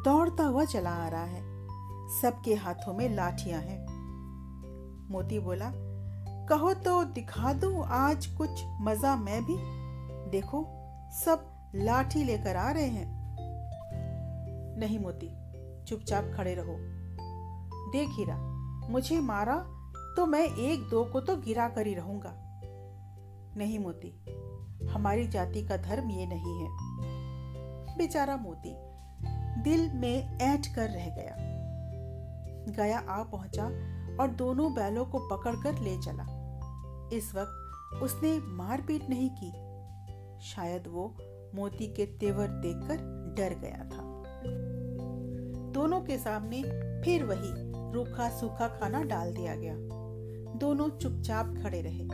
दौड़ता 0.05 0.45
हुआ 0.45 0.65
चला 0.65 0.91
आ 0.91 1.09
रहा 1.09 1.25
है। 1.25 1.43
सबके 2.21 2.55
हाथों 2.55 2.95
में 2.95 3.17
लाठियाँ 3.17 3.61
हैं। 3.61 3.87
मोती 5.11 5.39
बोला, 5.39 5.73
कहो 6.49 6.75
तो 6.75 7.05
दिखा 7.05 7.53
दूँ 7.53 7.85
आज 7.87 8.27
कुछ 8.27 8.51
मज़ा 8.81 9.17
मैं 9.17 9.43
भी। 9.45 9.57
देखो, 10.31 10.67
सब 11.25 11.56
लाठी 11.85 12.25
लेकर 12.25 12.57
आ 12.57 12.71
रहे 12.71 12.87
हैं। 12.87 13.17
नहीं 14.79 14.99
मोती, 14.99 15.31
चुपचाप 15.85 16.33
खड़े 16.35 16.55
रहो। 16.55 16.77
देख 17.93 18.09
हीरा, 18.09 18.37
मुझे 18.91 19.21
मारा 19.21 19.57
तो 20.17 20.27
मैं 20.27 20.45
एक 20.57 20.89
दो 20.89 21.05
को 21.05 21.21
तो 21.21 21.37
गिरा 21.37 21.69
कर 21.69 21.87
ही 21.87 21.95
रहूँगा। 21.95 22.33
नहीं 23.57 23.79
मोती, 23.79 24.25
हमारी 24.87 25.29
जाति 25.29 25.67
का 25.67 25.77
धर्म 25.77 26.11
ये 26.11 26.27
नहीं 26.27 26.61
है। 26.61 26.69
बेचारा 27.99 28.37
मोती, 28.37 28.73
दिल 29.63 29.93
में 29.95 30.39
ऐठ 30.39 30.67
कर 30.67 30.91
रह 30.91 31.07
गया। 31.07 31.37
गया 32.69 32.99
आ 32.99 33.23
पहुँचा 33.23 33.65
और 34.21 34.29
दोनों 34.29 34.75
बैलों 34.75 35.05
को 35.05 35.19
पकड़कर 35.19 35.79
ले 35.79 35.97
चला। 36.03 36.27
इस 37.13 37.35
वक्त 37.35 37.53
उसने 38.03 38.39
मारपीट 38.39 39.09
नहीं 39.09 39.31
की। 39.31 39.51
शायद 40.41 40.87
वो 40.87 41.17
मोती 41.57 41.87
के 41.87 42.07
तेवर 42.07 42.47
देखकर 42.49 42.97
डर 43.37 43.55
गया 43.55 43.85
था। 43.85 44.23
दोनों 45.73 46.01
के 46.01 46.19
सामने 46.19 46.63
फिर 47.03 47.25
वही 47.25 47.51
रूखा 47.93 48.31
सूखा 48.31 48.69
खाना 48.69 49.03
डाल 49.03 49.35
दिया 49.35 49.57
गया। 49.57 49.75
दोनों 50.59 50.89
चुपचाप 50.89 51.47
खड़े 51.63 51.81
रहे। 51.81 52.05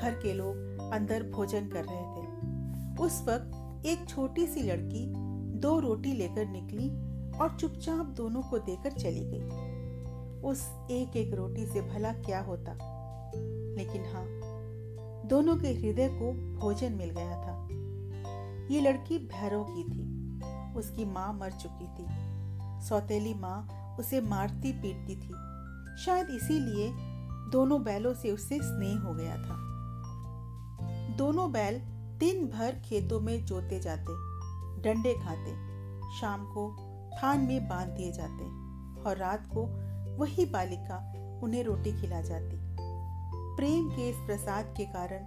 घर 0.00 0.20
के 0.22 0.32
लोग 0.32 0.56
अंदर 0.92 1.22
भोजन 1.22 1.68
कर 1.68 1.84
रहे 1.84 2.02
थे। 2.02 2.26
उस 3.02 3.24
वक्त 3.28 3.86
एक 3.86 4.08
छोटी 4.08 4.46
सी 4.46 4.62
लड़की 4.62 5.12
दो 5.58 5.80
रोटी 5.80 6.12
लेकर 6.12 6.46
निकली 6.46 6.88
और 7.38 7.56
चुपचाप 7.60 8.06
दोनों 8.06 8.42
को 8.42 8.58
देकर 8.58 8.90
चली 8.90 9.24
गई। 9.24 9.42
उस 10.40 10.70
एक 10.90 11.16
एक 11.16 11.34
रोटी 11.34 11.66
से 11.66 11.80
भला 11.80 12.12
क्या 12.12 12.40
होता? 12.40 12.72
लेकिन 13.76 14.04
हाँ 14.04 14.26
दोनों 15.28 15.56
के 15.56 15.68
हृदय 15.68 16.08
को 16.08 16.32
भोजन 16.32 16.92
मिल 16.92 17.10
गया 17.10 17.42
था। 17.42 17.51
ये 18.70 18.80
लड़की 18.80 19.18
भैरव 19.18 19.64
की 19.64 19.84
थी। 19.84 20.22
उसकी 20.78 21.04
माँ 21.04 21.32
मर 21.32 21.50
चुकी 21.50 21.86
थी। 21.86 22.06
सौतेली 22.88 23.34
माँ 23.34 23.68
उसे 23.98 24.20
मारती 24.20 24.72
पीटती 24.72 25.16
थी। 25.16 25.34
शायद 26.04 26.30
इसीलिए 26.30 26.92
दोनों 27.50 27.82
बैलों 27.82 28.14
से 28.14 28.30
उससे 28.30 28.58
स्नेह 28.58 28.98
हो 28.98 29.14
गया 29.14 29.36
था। 29.36 29.72
दोनों 31.16 31.52
बैल 31.52 31.78
दिन 32.18 32.46
भर 32.46 32.82
खेतों 32.84 33.20
में 33.20 33.46
जोते 33.46 33.80
जाते, 33.80 34.12
डंडे 34.82 35.14
खाते, 35.14 35.50
शाम 36.20 36.44
को 36.44 36.76
थान 37.22 37.40
में 37.40 37.68
बाँध 37.68 37.88
दिए 37.88 38.12
जाते 38.12 38.44
और 39.02 39.16
रात 39.16 39.46
को 39.46 39.62
वही 40.16 40.46
बालिका 40.46 41.12
उन्हें 41.42 41.64
रोटी 41.64 42.00
खिला 42.00 42.20
जाती। 42.20 42.56
प्रेम 43.56 43.88
के 43.88 44.08
इस 44.10 44.16
प्रसाद 44.16 44.74
के 44.76 44.84
कारण 44.84 45.20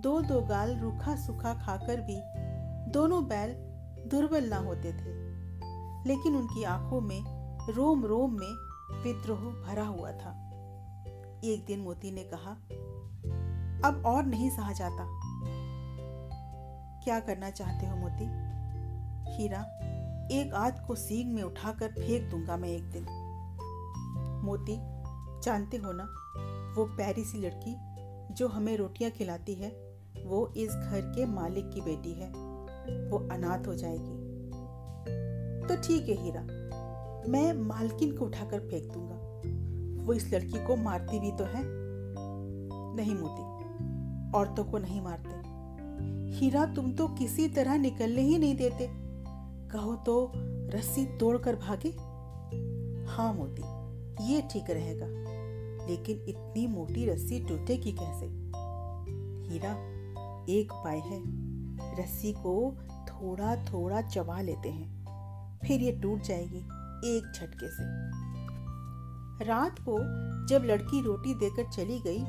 दो 0.00 0.20
दो 0.20 0.40
गाल 0.40 0.78
रूखा 0.78 1.16
सूखा 1.16 1.54
खाकर 1.54 2.00
भी 2.00 2.16
दोनों 2.92 3.24
बैल 3.24 3.52
दुर्बल 4.10 4.44
ना 4.44 4.56
होते 4.56 4.92
थे। 4.92 5.32
लेकिन 6.08 6.36
उनकी 6.36 6.64
आँखों 6.64 7.00
में, 7.00 7.22
रोम 7.72 8.04
रोम 8.04 8.32
में 8.32 8.54
विद्रोह 9.02 9.38
भरा 9.38 9.84
हुआ 9.84 10.12
था। 10.12 10.48
एक 11.44 11.64
दिन 11.66 11.80
मोती 11.80 12.10
ने 12.10 12.24
कहा, 12.24 12.50
अब 13.88 14.02
और 14.06 14.24
नहीं 14.24 14.50
सहा 14.50 14.72
जाता। 14.72 15.20
क्या 17.04 17.20
करना 17.20 17.50
चाहते 17.50 17.86
हो 17.86 17.96
मोती? 17.96 18.24
हीरा, 19.32 19.60
एक 20.32 20.54
आध 20.54 20.86
को 20.86 20.94
सींग 20.94 21.34
में 21.34 21.42
उठाकर 21.42 21.88
फेंक 21.88 22.30
दूँगा 22.30 22.56
मैं 22.56 22.68
एक 22.68 22.90
दिन। 22.90 23.06
मोती, 24.44 24.76
जानते 25.40 25.76
हो 25.76 25.92
ना, 25.92 26.04
वो 26.76 26.84
प्यारी 26.84 27.24
सी 27.24 27.38
लड़की 27.38 27.76
जो 28.34 28.48
हमें 28.48 28.76
रोटियाँ 28.76 29.10
खिलाती 29.10 29.54
है, 29.54 29.68
वो 30.26 30.52
इस 30.56 30.70
घर 30.70 31.12
के 31.14 31.26
मालिक 31.26 31.70
की 31.70 31.80
बेटी 31.80 32.12
है। 32.12 32.51
वो 33.10 33.18
अनाथ 33.28 33.66
हो 33.66 33.74
जाएगी। 33.74 34.20
तो 35.68 35.76
ठीक 35.82 36.08
है 36.08 36.14
हीरा, 36.24 36.40
मैं 37.28 37.52
मालकिन 37.58 38.16
को 38.16 38.24
उठाकर 38.24 38.60
फेंक 38.60 38.92
दूँगा। 38.92 39.18
वो 40.04 40.12
इस 40.12 40.32
लड़की 40.34 40.64
को 40.66 40.76
मारती 40.76 41.18
भी 41.20 41.30
तो 41.32 41.44
है। 41.44 41.62
नहीं 42.96 43.14
मोती, 43.14 43.42
औरतों 44.38 44.64
को 44.64 44.78
नहीं 44.78 45.00
मारते। 45.00 45.40
हीरा, 46.36 46.64
तुम 46.66 46.92
तो 46.92 47.08
किसी 47.08 47.48
तरह 47.48 47.76
निकलने 47.76 48.22
ही 48.22 48.38
नहीं 48.38 48.56
देते। 48.56 48.88
कहो 49.68 49.94
तो 49.96 50.32
रस्सी 50.74 51.04
तोड़कर 51.18 51.56
भागे। 51.56 51.90
हाँ 53.08 53.32
मोती, 53.34 53.62
ये 54.32 54.42
ठीक 54.42 54.70
रहेगा, 54.70 55.06
लेकिन 55.86 56.24
इतनी 56.28 56.66
मोटी 56.66 57.06
रस्सी 57.06 57.40
टूटेगी 57.40 57.92
कैसे? 57.92 58.26
हीरा, 59.48 59.72
एक 60.48 60.72
उपाय 60.72 60.98
है। 60.98 61.20
रस्सी 61.98 62.32
को 62.32 62.54
थोड़ा 63.08 63.54
थोड़ा 63.64 64.00
चबा 64.02 64.40
लेते 64.40 64.70
हैं। 64.70 65.58
फिर 65.58 65.80
ये 65.80 65.92
टूट 65.92 66.22
जाएगी 66.22 66.58
एक 67.08 67.32
झटके 67.34 67.68
से। 67.68 67.84
रात 69.44 69.78
को 69.78 69.98
जब 70.48 70.64
लड़की 70.64 71.02
रोटी 71.02 71.34
देकर 71.34 71.70
चली 71.70 71.98
गई 72.00 72.24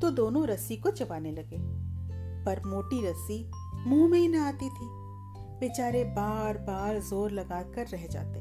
तो 0.00 0.10
दोनों 0.10 0.46
रस्सी 0.46 0.76
को 0.76 0.90
चबाने 0.90 1.32
लगे। 1.32 1.58
पर 2.44 2.62
मोटी 2.66 3.06
रस्सी 3.06 3.44
मुँह 3.86 4.08
में 4.10 4.18
ही 4.18 4.28
ना 4.28 4.46
आती 4.48 4.68
थी। 4.68 4.88
बेचारे 5.60 6.04
बार 6.14 6.58
बार 6.58 6.98
ज़ोर 7.00 7.30
लगाकर 7.30 7.86
रह 7.86 8.06
जाते। 8.06 8.40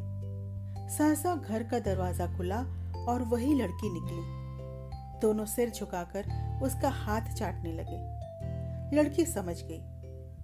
सहसा 0.89 1.35
घर 1.35 1.63
का 1.63 1.79
दरवाज़ा 1.79 2.27
खुला 2.37 2.59
और 3.07 3.21
वही 3.23 3.53
लड़की 3.53 3.89
निकली। 3.93 4.39
दोनों 5.21 5.45
सिर 5.45 5.69
झुकाकर 5.69 6.25
उसका 6.63 6.89
हाथ 6.89 7.33
चाटने 7.33 7.73
लगे। 7.73 8.97
लड़की 8.97 9.25
समझ 9.25 9.55
गई 9.61 9.79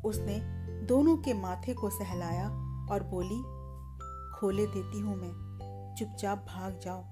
उसने 0.08 0.40
दोनों 0.86 1.16
के 1.18 1.34
माथे 1.34 1.74
को 1.74 1.90
सहलाया 1.90 2.48
और 2.92 3.04
बोली, 3.04 3.42
खोले 4.40 4.66
देती 4.66 5.00
हूँ 5.00 5.16
मैं। 5.16 5.96
चुपचाप 6.00 6.46
भाग 6.48 6.80
जाओ, 6.84 7.04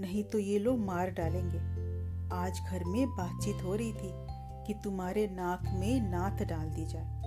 नहीं 0.00 0.24
तो 0.24 0.38
ये 0.38 0.58
लोग 0.58 0.78
मार 0.78 1.10
डालेंगे। 1.10 1.58
आज 2.34 2.60
घर 2.70 2.84
में 2.84 3.08
बातचीत 3.08 3.62
हो 3.64 3.74
रही 3.74 3.92
थी 3.92 4.10
कि 4.66 4.74
तुम्हारे 4.84 5.26
नाक 5.26 5.62
में 5.74 6.10
नाथ 6.10 6.44
डाल 6.44 6.70
दी 6.70 6.86
जाए। 6.86 7.20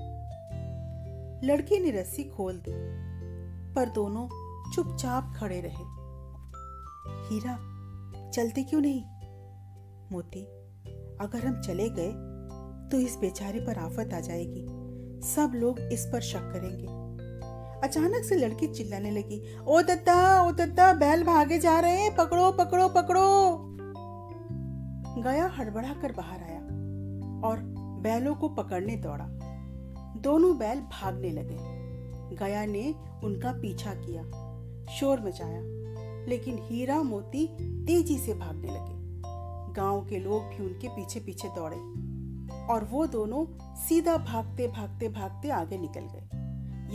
लड़की 1.43 1.79
ने 1.79 1.91
रस्सी 1.91 2.23
खोल 2.23 2.57
दी, 2.57 2.71
पर 3.73 3.89
दोनों 3.89 4.27
चुपचाप 4.71 5.33
खड़े 5.37 5.59
रहे। 5.61 5.83
हीरा, 7.27 7.57
चलते 8.29 8.63
क्यों 8.63 8.81
नहीं? 8.81 9.03
मोती, 10.11 10.43
अगर 11.21 11.45
हम 11.45 11.61
चले 11.61 11.89
गए 11.89 12.11
तो 12.91 12.97
इस 12.99 13.17
बेचारे 13.17 13.59
पर 13.59 13.77
आफत 13.77 14.13
आ 14.13 14.19
जाएगी। 14.19 14.65
सब 15.25 15.51
लोग 15.55 15.79
इस 15.79 16.09
पर 16.13 16.21
शक 16.21 16.39
करेंगे। 16.39 17.05
अचानक 17.87 18.23
से 18.23 18.35
लड़की 18.35 18.67
चिल्लाने 18.67 19.11
लगी, 19.11 19.57
ओ 19.67 19.81
दत्ता 19.81 20.41
ओ 20.41 20.51
दत्ता, 20.51 20.93
बैल 20.93 21.23
भागे 21.23 21.59
जा 21.59 21.79
रहे 21.79 22.01
हैं, 22.01 22.15
पकड़ो 22.15 22.51
पकड़ो 22.51 22.89
पकड़ो! 22.89 23.57
गया 25.21 25.47
हड़बड़ा 25.57 25.93
कर 25.93 26.11
बाहर 26.11 26.43
आया 26.43 26.59
और 27.47 27.57
बैलों 28.01 28.35
को 28.35 28.49
पकड़ने 28.49 28.95
दौड़ा। 28.95 29.25
दोनों 30.17 30.57
बैल 30.57 30.79
भागने 30.79 31.29
लगे। 31.29 31.75
गया 32.35 32.65
ने 32.65 32.95
उनका 33.23 33.51
पीछा 33.51 33.93
किया, 33.93 34.23
शोर 34.95 35.21
मचाया, 35.21 35.61
लेकिन 36.27 36.59
हीरा 36.61 37.03
मोती 37.03 37.47
तेज़ी 37.61 38.17
से 38.17 38.33
भागने 38.33 38.67
लगे। 38.67 38.95
गाँव 39.73 40.05
के 40.05 40.19
लोग 40.19 40.43
भी 40.43 40.65
उनके 40.65 40.87
पीछे 40.87 41.19
पीछे 41.19 41.47
दौड़े। 41.47 42.04
और 42.69 42.83
वो 42.83 43.05
दोनों 43.05 43.45
सीधा 43.75 44.17
भागते 44.17 44.67
भागते 44.67 45.09
भागते 45.09 45.49
आगे 45.49 45.77
निकल 45.77 46.01
गए। 46.01 46.45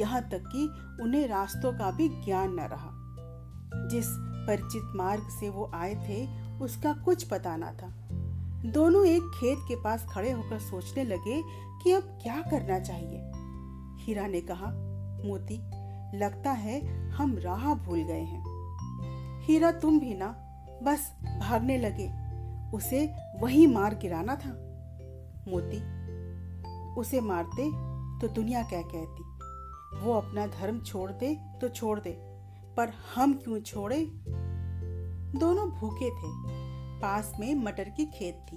यहाँ 0.01 0.23
तक 0.23 0.45
कि 0.57 0.71
उन्हें 1.03 1.29
रास्तों 1.29 1.73
का 1.73 1.91
भी 1.91 2.09
ज्ञान 2.09 2.51
न 2.51 2.61
रहा। 2.61 2.91
जिस 3.89 4.07
परिचित 4.49 4.83
मार्ग 4.95 5.23
से 5.23 5.51
वो 5.51 5.71
आए 5.75 5.95
थे, 5.95 6.29
उसका 6.59 6.93
कुछ 6.93 7.25
पता 7.25 7.57
ना 7.57 7.73
था। 7.73 7.95
दोनों 8.71 9.07
एक 9.07 9.23
खेत 9.23 9.59
के 9.69 9.77
पास 9.77 10.07
खड़े 10.11 10.31
होकर 10.31 10.59
सोचने 10.59 11.05
लगे 11.05 11.43
कि 11.83 11.93
अब 11.93 12.03
क्या 12.03 12.43
करना 12.43 12.79
चाहिए। 12.79 13.33
हीरा 14.05 14.27
ने 14.27 14.41
कहा, 14.41 14.67
मोती, 15.27 15.61
लगता 16.19 16.51
है 16.51 17.09
हम 17.11 17.39
राह 17.39 17.75
भूल 17.75 17.99
गए 17.99 18.21
हैं। 18.21 18.45
हीरा, 19.43 19.73
तुम 19.73 20.01
भी 20.01 20.15
ना, 20.15 20.27
बस 20.83 21.15
भागने 21.41 21.79
लगे। 21.79 22.13
उसे 22.77 23.15
वही 23.41 23.67
मार 23.67 23.95
गिराना 23.95 24.37
था। 24.37 24.70
मोती। 25.49 25.79
उसे 27.01 27.21
मारते 27.21 27.71
तो 28.21 28.29
दुनिया 28.35 28.63
क्या 28.63 28.83
कहती? 28.85 29.23
वो 29.99 30.13
अपना 30.13 30.47
धर्म 30.49 30.81
छोड़ 30.81 31.11
दे 31.13 31.35
तो 31.61 31.69
छोड़ 31.69 31.99
दे, 32.01 32.11
पर 32.77 32.93
हम 33.15 33.33
क्यों 33.35 33.61
छोड़े? 33.61 33.99
दोनों 35.35 35.69
भूखे 35.71 36.11
थे। 36.11 36.33
पास 37.01 37.33
में 37.41 37.55
मटर 37.55 37.89
की 37.89 38.05
खेत 38.09 38.47
थी। 38.49 38.57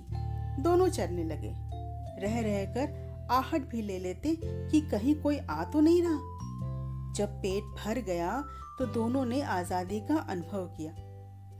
दोनों 0.63 0.87
चरने 0.89 1.23
लगे। 1.23 1.53
रह 2.21 2.39
रहकर 2.41 3.27
आहट 3.31 3.69
भी 3.69 3.81
ले 3.81 3.99
लेते 3.99 4.35
कि 4.41 4.81
कहीं 4.81 5.15
कोई 5.15 5.37
आ 5.39 5.63
तो 5.63 5.79
नहीं 5.79 6.01
रहा। 6.03 7.13
जब 7.13 7.37
पेट 7.37 7.63
भर 7.75 7.99
गया 8.01 8.41
तो 8.79 8.85
दोनों 8.85 9.25
ने 9.25 9.41
आज़ादी 9.41 9.99
का 10.01 10.17
अनुभव 10.29 10.65
किया। 10.77 10.93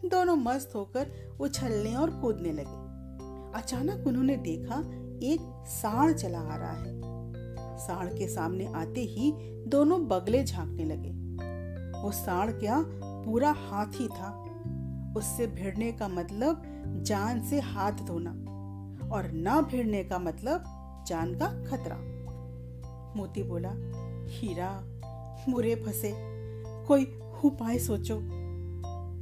दोनों 0.10 0.36
मस्त 0.36 0.72
होकर 0.75 1.12
उछलने 1.39 1.94
और 1.96 2.12
कूदने 2.12 2.51
लगे। 2.51 2.82
अचानक 3.60 4.08
उन्होंने 4.08 4.38
देखा 4.38 4.82
एक 5.24 5.65
साढ़ 5.68 6.12
चला 6.12 6.39
आ 6.39 6.56
रहा 6.56 6.72
है। 6.72 7.01
साढ़ 7.77 8.13
के 8.13 8.27
सामने 8.27 8.65
आते 8.68 9.01
ही 9.01 9.32
दोनों 9.68 10.08
बगले 10.08 10.44
झांकने 10.44 10.86
लगे। 10.86 11.12
वो 12.01 12.12
साढ़ 12.12 12.51
क्या 12.51 12.84
पूरा 13.25 13.51
हाथी 13.51 14.08
था। 14.08 14.39
उससे 15.18 15.48
भिड़ने 15.48 15.92
का 15.92 16.08
मतलब 16.08 16.63
जान 17.03 17.44
से 17.44 17.60
हाथ 17.60 17.92
धोना 17.92 18.32
और 19.15 19.32
ना 19.32 19.62
भिड़ने 19.62 20.03
का 20.03 20.20
मतलब 20.20 20.63
जान 21.08 21.34
का 21.36 21.48
खतरा। 21.63 21.98
मोती 23.15 23.44
बोला, 23.44 23.72
हीरा, 24.30 24.72
मुरे 25.50 25.75
फंसे, 25.75 26.13
कोई 26.88 27.06
उपाय 27.46 27.80
सोचो। 27.80 28.20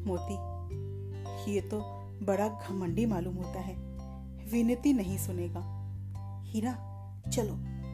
मोती, 0.08 1.52
ये 1.52 1.62
तो 1.62 1.80
बड़ा 2.26 2.48
घमंडी 2.48 3.06
मालूम 3.06 3.36
होता 3.36 3.60
है, 3.60 3.76
विनती 4.52 4.94
नहीं 4.94 5.18
सुनेगा। 5.18 5.81
हीरा, 6.52 6.72
चलो, 7.34 7.54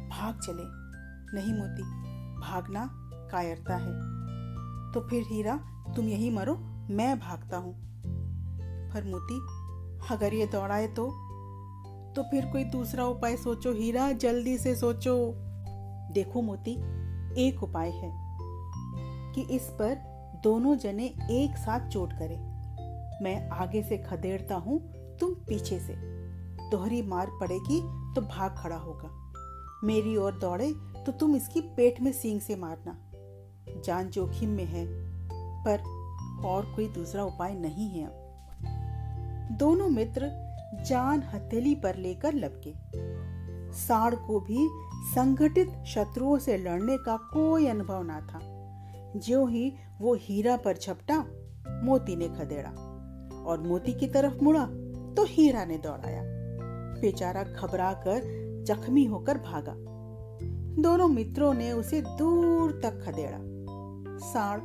भाग 0.09 0.39
चले। 0.39 0.87
नहीं 1.35 1.53
मोती, 1.53 1.83
भागना 2.41 2.89
कायरता 3.31 3.75
है। 3.75 4.17
तो 4.93 5.07
फिर 5.09 5.23
हीरा, 5.31 5.59
तुम 5.95 6.05
यही 6.05 6.29
मरो, 6.29 6.55
मैं 6.89 7.19
भागता 7.19 7.57
हूँ। 7.57 7.75
पर 8.93 9.03
मोती, 9.03 9.41
अगर 10.13 10.33
ये 10.33 10.45
दौड़ाए 10.45 10.87
तो? 10.87 11.03
तो 12.15 12.23
फिर 12.23 12.45
कोई 12.45 12.63
दूसरा 12.63 13.05
उपाय 13.05 13.37
सोचो 13.37 13.73
हीरा, 13.73 14.11
जल्दी 14.11 14.57
से 14.57 14.75
सोचो। 14.75 15.33
देखो 16.13 16.41
मोती, 16.41 16.71
एक 17.47 17.63
उपाय 17.63 17.89
है 17.89 18.37
कि 19.33 19.41
इस 19.41 19.63
पर 19.63 20.17
दोनों 20.43 20.75
जने 20.75 21.05
एक 21.31 21.57
साथ 21.57 21.89
चोट 21.89 22.13
करें। 22.13 22.57
मैं 23.23 23.49
आगे 23.49 23.83
से 23.83 23.97
खदेड़ता 23.97 24.55
हूँ, 24.55 24.93
तुम 25.17 25.33
पीछे 25.33 25.79
से। 25.79 25.95
दोहरी 26.71 27.01
मार 27.01 27.27
पड़ेगी 27.39 27.96
तो 28.17 28.21
भाग 28.21 28.55
खड़ा 28.57 28.75
होगा। 28.75 29.09
मेरी 29.83 30.15
ओर 30.17 30.31
दौड़े 30.31 30.71
तो 31.05 31.11
तुम 31.11 31.35
इसकी 31.35 31.61
पेट 31.61 32.01
में 32.01 32.11
सींग 32.11 32.39
से 32.41 32.55
मारना। 32.55 32.97
जान 33.85 34.09
जोखिम 34.09 34.49
में 34.49 34.65
है, 34.65 34.85
पर 35.63 35.79
और 36.45 36.65
कोई 36.75 36.87
दूसरा 36.87 37.23
उपाय 37.23 37.53
नहीं 37.53 37.89
है 37.89 38.05
अब। 38.05 39.57
दोनों 39.59 39.89
मित्र 39.89 40.29
जान 40.85 41.23
हथेली 41.23 41.75
पर 41.75 41.95
लेकर 41.95 42.33
लपके। 42.33 42.73
साड़ 43.73 44.15
को 44.15 44.39
भी 44.39 44.67
संगठित 45.15 45.83
शत्रुओं 45.85 46.37
से 46.37 46.57
लड़ने 46.57 46.97
का 46.97 47.17
कोई 47.17 47.67
अनुभव 47.67 48.03
ना 48.03 48.19
था। 48.21 48.39
जो 49.19 49.45
ही 49.45 49.73
वो 49.99 50.15
हीरा 50.15 50.57
पर 50.57 50.77
झपटा, 50.77 51.19
मोती 51.83 52.15
ने 52.15 52.27
खदेड़ा 52.29 52.69
और 53.45 53.61
मोती 53.61 53.93
की 53.93 54.07
तरफ़ 54.07 54.43
मुड़ा 54.43 54.65
तो 55.13 55.25
हीरा 55.25 55.65
ने 55.65 55.77
दौड़ाया। 55.77 56.36
बेचारा 57.01 57.43
घबरा 57.43 57.93
कर 57.93 58.47
जख्मी 58.67 59.05
होकर 59.05 59.37
भागा। 59.37 59.75
दोनों 60.81 61.07
मित्रों 61.07 61.53
ने 61.53 61.71
उसे 61.71 62.01
दूर 62.01 62.71
तक 62.71 63.05
खदेड़ा। 63.05 63.37
साड़ 64.27 64.59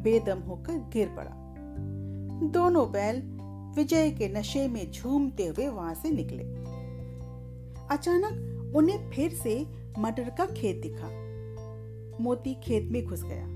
बेदम 0.00 0.38
होकर 0.38 0.72
गिर 0.72 1.08
पड़ा। 1.08 1.30
दोनों 2.48 2.92
बैल 2.92 3.22
विजय 3.76 4.10
के 4.10 4.28
नशे 4.28 4.68
में 4.68 4.92
झूमते 4.92 5.46
हुए 5.46 5.68
वहाँ 5.68 5.94
से 5.94 6.10
निकले। 6.10 6.42
अचानक 7.94 8.48
उन्हें 8.76 9.10
फिर 9.10 9.30
से 9.30 9.66
मटर 9.98 10.30
का 10.30 10.46
खेत 10.46 10.82
दिखा। 10.82 11.28
मोती 12.24 12.54
खेत 12.54 12.92
में 12.92 13.06
घुस 13.06 13.22
गया। 13.24 13.46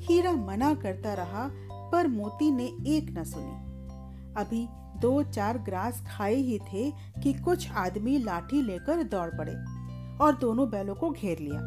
हीरा 0.00 0.32
मना 0.32 0.74
करता 0.74 1.14
रहा, 1.14 1.50
पर 1.92 2.06
मोती 2.06 2.50
ने 2.50 2.64
एक 2.64 3.18
न 3.18 3.24
सुनी। 3.24 3.74
अभी 4.34 4.68
दो 5.00 5.22
चार 5.22 5.58
ग्रास 5.58 6.04
खाए 6.08 6.34
ही 6.34 6.58
थे 6.58 6.90
कि 7.22 7.32
कुछ 7.32 7.70
आदमी 7.72 8.18
लाठी 8.18 8.62
लेकर 8.62 9.02
दौड़ 9.02 9.30
पड़े 9.30 9.54
और 10.24 10.38
दोनों 10.40 10.70
बैलों 10.70 10.94
को 10.94 11.10
घेर 11.10 11.38
लिया। 11.38 11.60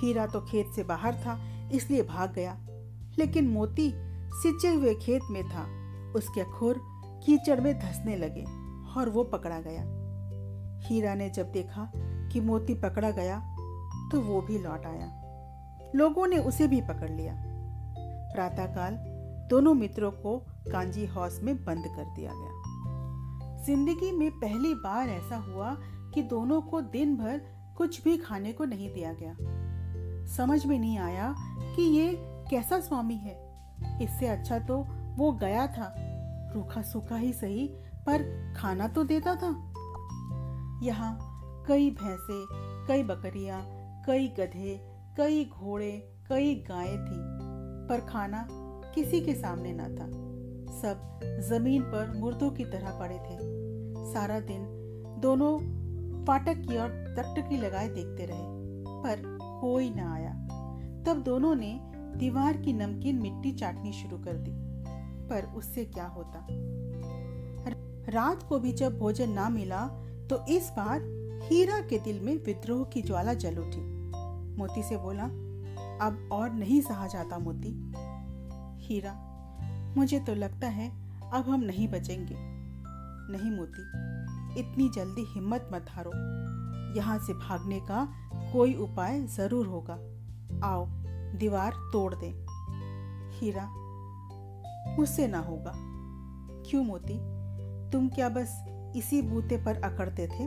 हीरा 0.00 0.26
तो 0.26 0.40
खेत 0.40 0.66
से 0.76 0.84
बाहर 0.84 1.14
था, 1.14 1.38
इसलिए 1.72 2.02
भाग 2.02 2.32
गया। 2.32 2.56
लेकिन 3.18 3.48
मोती 3.48 3.92
सिंचे 4.34 4.74
हुए 4.74 4.94
खेत 4.94 5.22
में 5.30 5.44
था। 5.44 5.78
उसके 6.12 6.44
खुर 6.44 6.80
कीचड़ 7.26 7.60
में 7.60 7.78
धसने 7.78 8.16
लगे 8.16 8.44
और 9.00 9.08
वो 9.08 9.24
पकड़ा 9.24 9.60
गया। 9.60 9.98
हीरा 10.88 11.14
ने 11.14 11.30
जब 11.30 11.52
देखा 11.52 11.92
कि 12.32 12.40
मोती 12.40 12.74
पकड़ा 12.74 13.10
गया 13.10 13.40
तो 14.12 14.20
वो 14.20 14.40
भी 14.40 14.58
लौट 14.58 14.86
आया। 14.86 15.24
लोगों 15.96 16.26
ने 16.26 16.38
उसे 16.38 16.68
भी 16.68 16.80
पकड़ 16.80 17.10
लिया। 17.10 17.44
प्रातःकाल 18.34 19.07
दोनों 19.48 19.74
मित्रों 19.74 20.10
को 20.10 20.38
कांजी 20.72 21.06
हाउस 21.06 21.40
में 21.42 21.64
बंद 21.64 21.84
कर 21.86 22.04
दिया 22.04 22.32
गया। 22.34 23.64
ज़िंदगी 23.64 24.12
में 24.12 24.30
पहली 24.30 24.74
बार 24.74 25.08
ऐसा 25.08 25.36
हुआ 25.36 25.76
कि 26.14 26.22
दोनों 26.22 26.60
को 26.62 26.80
दिन 26.80 27.16
भर 27.16 27.40
कुछ 27.76 28.04
भी 28.04 28.16
खाने 28.18 28.52
को 28.52 28.64
नहीं 28.64 28.94
दिया 28.94 29.12
गया। 29.12 29.36
समझ 30.26 30.66
में 30.66 30.78
नहीं 30.78 30.98
आया 30.98 31.34
कि 31.76 31.82
ये 31.82 32.14
कैसा 32.50 32.80
स्वामी 32.80 33.14
है। 33.14 33.36
इससे 34.02 34.26
अच्छा 34.26 34.58
तो 34.58 34.78
वो 35.16 35.32
गया 35.32 35.66
था। 35.66 35.94
रूखा 36.54 36.82
सूखा 36.82 37.16
ही 37.16 37.32
सही, 37.32 37.66
पर 38.06 38.22
खाना 38.56 38.88
तो 38.88 39.04
देता 39.04 39.34
था। 39.34 39.50
यहाँ 40.82 41.18
कई 41.68 41.90
भैंसे, 41.90 42.46
कई 42.86 43.02
बकरियाँ, 43.02 43.62
कई 44.06 44.28
गधे, 44.28 44.76
कई 45.16 45.44
घोड़े, 45.44 45.92
कई 46.28 46.54
गायें 46.54 46.98
थी, 46.98 47.18
पर 47.88 48.00
खाना 48.00 48.46
किसी 48.98 49.20
के 49.20 49.34
सामने 49.34 49.72
न 49.72 49.82
था। 49.96 50.06
सब 50.72 51.20
ज़मीन 51.48 51.82
पर 51.82 52.12
मुर्दों 52.16 52.50
की 52.50 52.64
तरह 52.64 52.98
पड़े 52.98 53.16
थे। 53.16 53.36
सारा 54.12 54.38
दिन 54.40 54.64
दोनों 55.20 55.58
फाटक 56.24 56.56
की 56.58 56.78
ओर 56.78 56.88
टकटकी 57.18 57.56
लगाए 57.56 57.88
देखते 57.88 58.26
रहे, 58.26 58.38
पर 59.02 59.22
कोई 59.60 59.90
न 59.90 60.00
आया। 60.00 60.32
तब 61.06 61.22
दोनों 61.22 61.54
ने 61.54 61.80
दीवार 62.16 62.56
की 62.56 62.72
नमकीन 62.72 63.20
मिट्टी 63.22 63.52
चाटनी 63.52 63.92
शुरू 63.92 64.18
कर 64.18 64.36
दी, 64.36 64.52
पर 65.28 65.52
उससे 65.56 65.84
क्या 65.84 66.06
होता? 66.06 66.46
रात 68.08 68.42
को 68.42 68.58
भी 68.58 68.72
जब 68.72 68.98
भोजन 68.98 69.30
ना 69.30 69.48
मिला 69.48 69.86
तो 70.30 70.44
इस 70.48 70.70
बार 70.70 71.02
हीरा 71.42 71.80
के 71.80 71.98
दिल 71.98 72.20
में 72.20 72.36
विद्रोह 72.36 72.84
की 72.84 73.02
ज्वाला 73.02 73.34
जल 73.34 73.58
उठी। 73.58 73.80
मोती 74.58 74.82
से 74.82 74.96
बोला, 74.96 75.24
अब 76.06 76.28
और 76.32 76.50
नहीं 76.50 76.80
सहा 76.80 77.06
जाता 77.06 77.38
मोती। 77.38 77.72
हीरा। 78.88 79.12
मुझे 79.96 80.18
तो 80.20 80.34
लगता 80.34 80.66
है 80.66 80.88
अब 81.32 81.48
हम 81.48 81.60
नहीं 81.60 81.88
बचेंगे। 81.88 82.34
नहीं 83.30 83.50
मोती, 83.50 83.82
इतनी 84.60 84.88
जल्दी 84.88 85.24
हिम्मत 85.28 85.68
मत 85.72 85.86
हारो। 85.90 86.10
यहाँ 86.96 87.18
से 87.18 87.32
भागने 87.38 87.80
का 87.80 88.06
कोई 88.52 88.74
उपाय 88.74 89.20
ज़रूर 89.26 89.66
होगा। 89.66 89.94
आओ, 90.64 90.86
दीवार 91.38 91.72
तोड़ 91.92 92.14
दे। 92.14 92.32
हीरा, 93.38 93.68
मुझसे 94.96 95.26
ना 95.28 95.38
होगा। 95.38 95.72
क्यों 96.66 96.82
मोती, 96.84 97.18
तुम 97.90 98.08
क्या 98.08 98.28
बस 98.28 98.58
इसी 98.96 99.22
बूते 99.22 99.56
पर 99.56 99.82
अकड़ते 99.82 100.26
थे? 100.28 100.46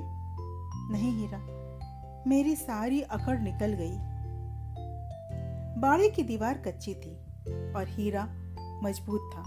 नहीं 0.91 1.11
हीरा, 1.11 1.39
मेरी 2.27 2.55
सारी 2.55 3.01
अकड़ 3.01 3.39
निकल 3.39 3.73
गई। 3.73 3.97
बाड़ी 5.81 6.09
की 6.09 6.23
दीवार 6.23 6.57
कच्ची 6.57 6.93
थी। 6.95 7.17
और 7.47 7.85
हीरा 7.89 8.23
मज़बूत 8.83 9.29
था। 9.33 9.41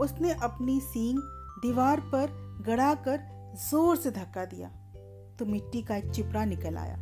उसने 0.00 0.32
अपनी 0.32 0.78
सींग 0.80 1.18
दीवार 1.62 2.00
पर 2.14 2.30
गड़ाकर 2.66 3.20
ज़ोर 3.60 3.96
से 3.96 4.10
धक्का 4.10 4.44
दिया 4.44 4.68
तो 5.38 5.46
मिट्टी 5.46 5.82
का 5.82 5.96
एक 5.96 6.10
चिपड़ा 6.10 6.44
निकल 6.44 6.76
आया। 6.76 6.96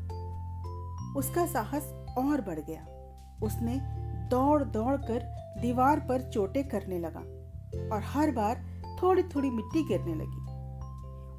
उसका 1.16 1.46
साहस 1.46 1.92
और 2.18 2.40
बढ़ 2.40 2.60
गया। 2.60 2.86
उसने 3.42 3.78
दौड़ 4.30 4.62
दौड़ 4.64 4.96
कर 4.96 5.22
दीवार 5.60 6.00
पर 6.00 6.30
चोटें 6.30 6.68
करने 6.68 6.98
लगा 6.98 7.20
और 7.88 8.02
हर 8.04 8.30
बार 8.30 8.64
थोड़ी 9.02 9.22
थोड़ी 9.24 9.50
मिट्टी 9.50 9.82
गिरने 9.82 10.14
लगी। 10.14 10.40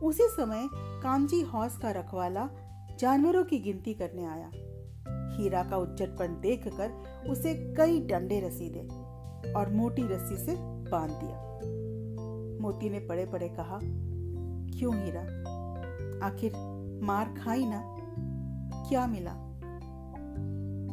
उसी 0.07 0.27
समय 0.27 0.67
कांजी 1.03 1.41
हौस 1.43 1.77
का 1.77 1.91
रखवाला 1.91 2.47
जानवरों 2.99 3.43
की 3.43 3.59
गिनती 3.59 3.93
करने 3.93 4.25
आया। 4.25 4.49
हीरा 5.33 5.63
का 5.63 5.77
उच्चटपन 5.77 6.39
देखकर 6.41 6.89
उसे 7.29 7.73
कई 7.77 7.99
डंडे 7.99 8.39
रसीदे 8.39 8.79
और 9.53 9.73
मोटी 9.73 10.01
रस्सी 10.01 10.37
से 10.37 10.55
बाँध 10.61 11.11
दिया। 11.11 11.43
मोती 12.61 12.89
ने 12.89 12.99
पड़े 12.99 13.25
पड़े 13.25 13.49
कहा, 13.49 13.79
क्यों 14.79 15.03
हीरा? 15.03 15.21
आखिर 16.27 16.51
मार 17.03 17.35
खाई 17.43 17.65
ना? 17.65 17.81
क्या 18.89 19.07
मिला? 19.07 19.33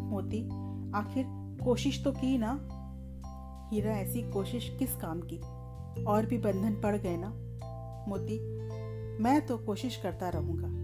मोती, 0.00 0.44
आखिर 0.94 1.24
कोशिश 1.64 2.04
तो 2.04 2.12
की 2.12 2.38
ना? 2.38 2.52
हीरा 3.72 3.92
ऐसी 3.92 4.22
कोशिश 4.22 4.76
किस 4.78 4.96
काम 4.96 5.20
की? 5.20 5.36
और 6.04 6.26
भी 6.26 6.38
बंधन 6.38 6.80
पड़ 6.80 6.96
गए 6.96 7.16
ना? 7.16 7.28
मोती, 8.08 8.58
मैं 9.22 9.46
तो 9.46 9.58
कोशिश 9.58 9.96
करता 9.96 10.28
रहूँगा, 10.28 10.80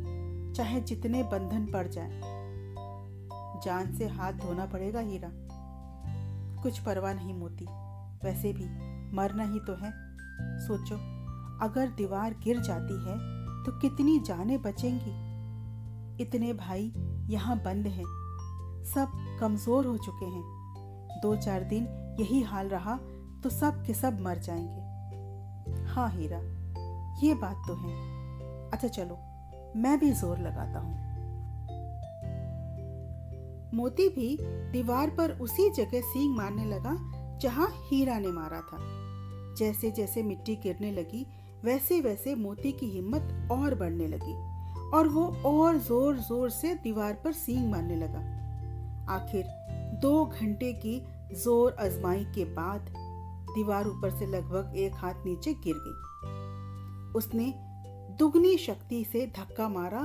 चाहे 0.53 0.81
जितने 0.81 1.23
बंधन 1.23 1.67
पड़ 1.67 1.89
जाए। 1.89 2.36
जान 3.67 3.93
से 3.93 4.09
हाथ 4.09 4.33
धोना 4.33 4.67
पड़ेगा 4.67 5.01
हीरा। 5.01 5.31
कुछ 6.63 6.79
परवाह 6.79 7.15
नहीं 7.15 7.35
मोती। 7.35 7.67
वैसे 8.25 8.53
भी 8.53 8.65
मरना 9.17 9.45
ही 9.45 9.61
तो 9.61 9.75
है। 9.75 9.91
सोचो, 10.59 10.97
अगर 11.63 11.89
दीवार 11.89 12.35
गिर 12.45 12.61
जाती 12.61 12.95
है 13.05 13.17
तो 13.65 13.79
कितनी 13.79 14.19
जानें 14.19 14.61
बचेंगी? 14.63 16.23
इतने 16.23 16.53
भाई 16.53 16.93
यहाँ 17.31 17.57
बंद 17.59 17.87
हैं। 17.87 18.05
सब 18.85 19.13
कमज़ोर 19.41 19.87
हो 19.87 19.97
चुके 19.97 20.25
हैं। 20.25 21.21
दो 21.23 21.35
चार 21.37 21.65
दिन 21.65 21.87
यही 22.21 22.43
हाल 22.43 22.69
रहा 22.69 22.97
तो 23.43 23.51
सब 23.51 23.83
के 23.87 23.95
सब 23.95 24.21
मर 24.21 24.39
जाएँगे। 24.39 25.85
हाँ 25.85 26.09
हीरा, 26.11 26.39
ये 27.23 27.35
बात 27.35 27.63
तो 27.69 27.75
है। 27.75 27.95
अच्छा 28.71 28.89
चलो, 28.89 29.19
मैं 29.77 29.99
भी 29.99 30.11
ज़ोर 30.13 30.39
लगाता 30.39 30.79
हूँ। 30.79 31.06
मोती 33.77 34.09
भी 34.09 34.37
दीवार 34.73 35.11
पर 35.11 35.31
उसी 35.41 35.69
जगह 35.71 36.01
सींग 36.03 36.37
मारने 36.37 36.65
लगा 36.65 36.97
जहाँ 37.43 37.69
हीरा 37.89 38.19
ने 38.19 38.29
मारा 38.29 38.61
था। 38.63 38.79
जैसे 39.59 39.91
जैसे 39.91 40.23
मिट्टी 40.23 40.55
गिरने 40.57 40.93
लगी, 40.93 41.27
वैसे 41.65 42.01
वैसे 42.01 42.35
मोती 42.35 42.73
की 42.73 42.87
हिम्मत 42.87 43.49
और 43.53 43.75
बढ़ने 43.75 44.07
लगी 44.07 44.35
और 44.97 45.09
वो 45.09 45.25
और 45.47 45.77
ज़ोर 45.79 46.17
ज़ोर 46.19 46.51
से 46.51 46.75
दीवार 46.75 47.13
पर 47.25 47.33
सींग 47.33 47.71
मारने 47.71 47.97
लगा। 47.97 48.19
आखिर 49.15 49.45
दो 50.03 50.25
घंटे 50.25 50.73
की 50.85 51.01
ज़ोर 51.35 51.77
आजमाई 51.81 52.25
के 52.35 52.45
बाद 52.55 52.93
दीवार 53.51 53.87
ऊपर 53.87 54.11
से 54.11 54.27
लगभग 54.27 54.77
एक 54.77 54.95
हाथ 54.95 55.25
नीचे 55.27 55.55
गिर 55.65 55.75
गई। 55.79 57.13
उसने 57.19 57.53
दुगनी 58.19 58.57
शक्ति 58.59 59.05
से 59.05 59.27
धक्का 59.37 59.69
मारा 59.69 60.05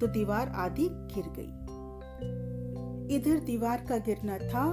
तो 0.00 0.06
दीवार 0.08 0.48
आधी 0.58 0.88
गिर 1.14 1.32
गई। 1.38 1.50
इधर 3.16 3.38
दीवार 3.38 3.84
का 3.88 3.96
गिरना 3.98 4.38
था 4.38 4.64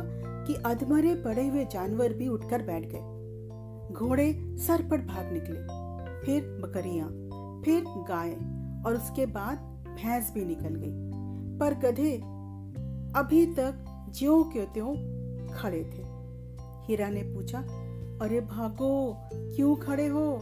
कि 0.45 0.53
अधमरे 0.65 1.15
पड़े 1.15 1.47
हुए 1.47 1.65
जानवर 1.65 2.13
भी 2.13 2.27
उठकर 2.27 2.61
बैठ 2.61 2.85
गए। 2.85 3.93
घोड़े 3.93 4.57
सर 4.57 4.81
पर 4.89 5.01
भाग 5.01 5.33
निकले। 5.33 5.59
फिर 6.25 6.43
बकरियाँ, 6.61 7.07
फिर 7.65 7.83
गाय 7.87 8.31
और 8.85 8.95
उसके 8.95 9.25
बाद 9.25 9.57
भैंस 9.87 10.31
भी 10.33 10.45
निकल 10.45 10.75
गई। 10.75 11.09
पर 11.59 11.73
गधे 11.73 12.15
अभी 13.15 13.45
तक 13.45 13.85
ज्यो 14.15 14.43
क्यों 14.43 14.65
त्यों 14.65 14.95
खड़े 15.53 15.83
थे। 15.83 16.03
हीरा 16.87 17.09
ने 17.09 17.23
पूछा, 17.23 17.59
अरे 18.21 18.41
भागो, 18.41 19.13
क्यों 19.33 19.75
खड़े 19.75 20.07
हो? 20.07 20.33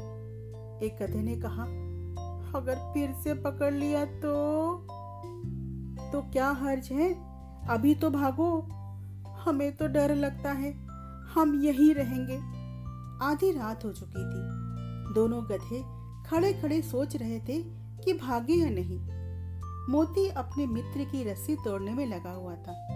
एक 0.84 0.98
गधे 1.02 1.22
ने 1.22 1.36
कहा, 1.36 1.64
अगर 2.56 2.76
फिर 2.94 3.12
से 3.24 3.34
पकड़ 3.34 3.74
लिया 3.74 4.06
तो 4.06 4.34
तो 6.12 6.22
क्या 6.22 6.50
हर्ज 6.50 6.90
है? 6.92 7.37
अभी 7.70 7.96
तो 7.96 8.10
भागो। 8.10 8.62
हमें 9.36 9.76
तो 9.76 9.88
डर 9.88 10.16
लगता 10.16 10.52
है। 10.52 10.74
हम 11.34 11.62
यहीं 11.64 11.94
रहेंगे। 11.94 12.38
आधी 13.26 13.52
रात 13.52 13.86
हो 13.86 13.92
चुकी 13.92 14.22
थी। 14.22 14.68
दोनों 15.14 15.44
गधे 15.44 15.84
खड़े 16.30 16.54
खड़े 16.54 16.82
सोच 16.82 17.16
रहे 17.16 17.40
थे 17.40 17.62
कि 18.04 18.14
भागे 18.14 18.54
या 18.54 18.70
नहीं। 18.70 19.00
मोती 19.90 20.30
अपने 20.30 20.66
मित्र 20.66 21.04
की 21.04 21.24
रस्सी 21.24 21.56
तोड़ने 21.56 21.94
में 21.94 22.06
लगा 22.06 22.32
हुआ 22.32 22.56
था। 22.56 22.88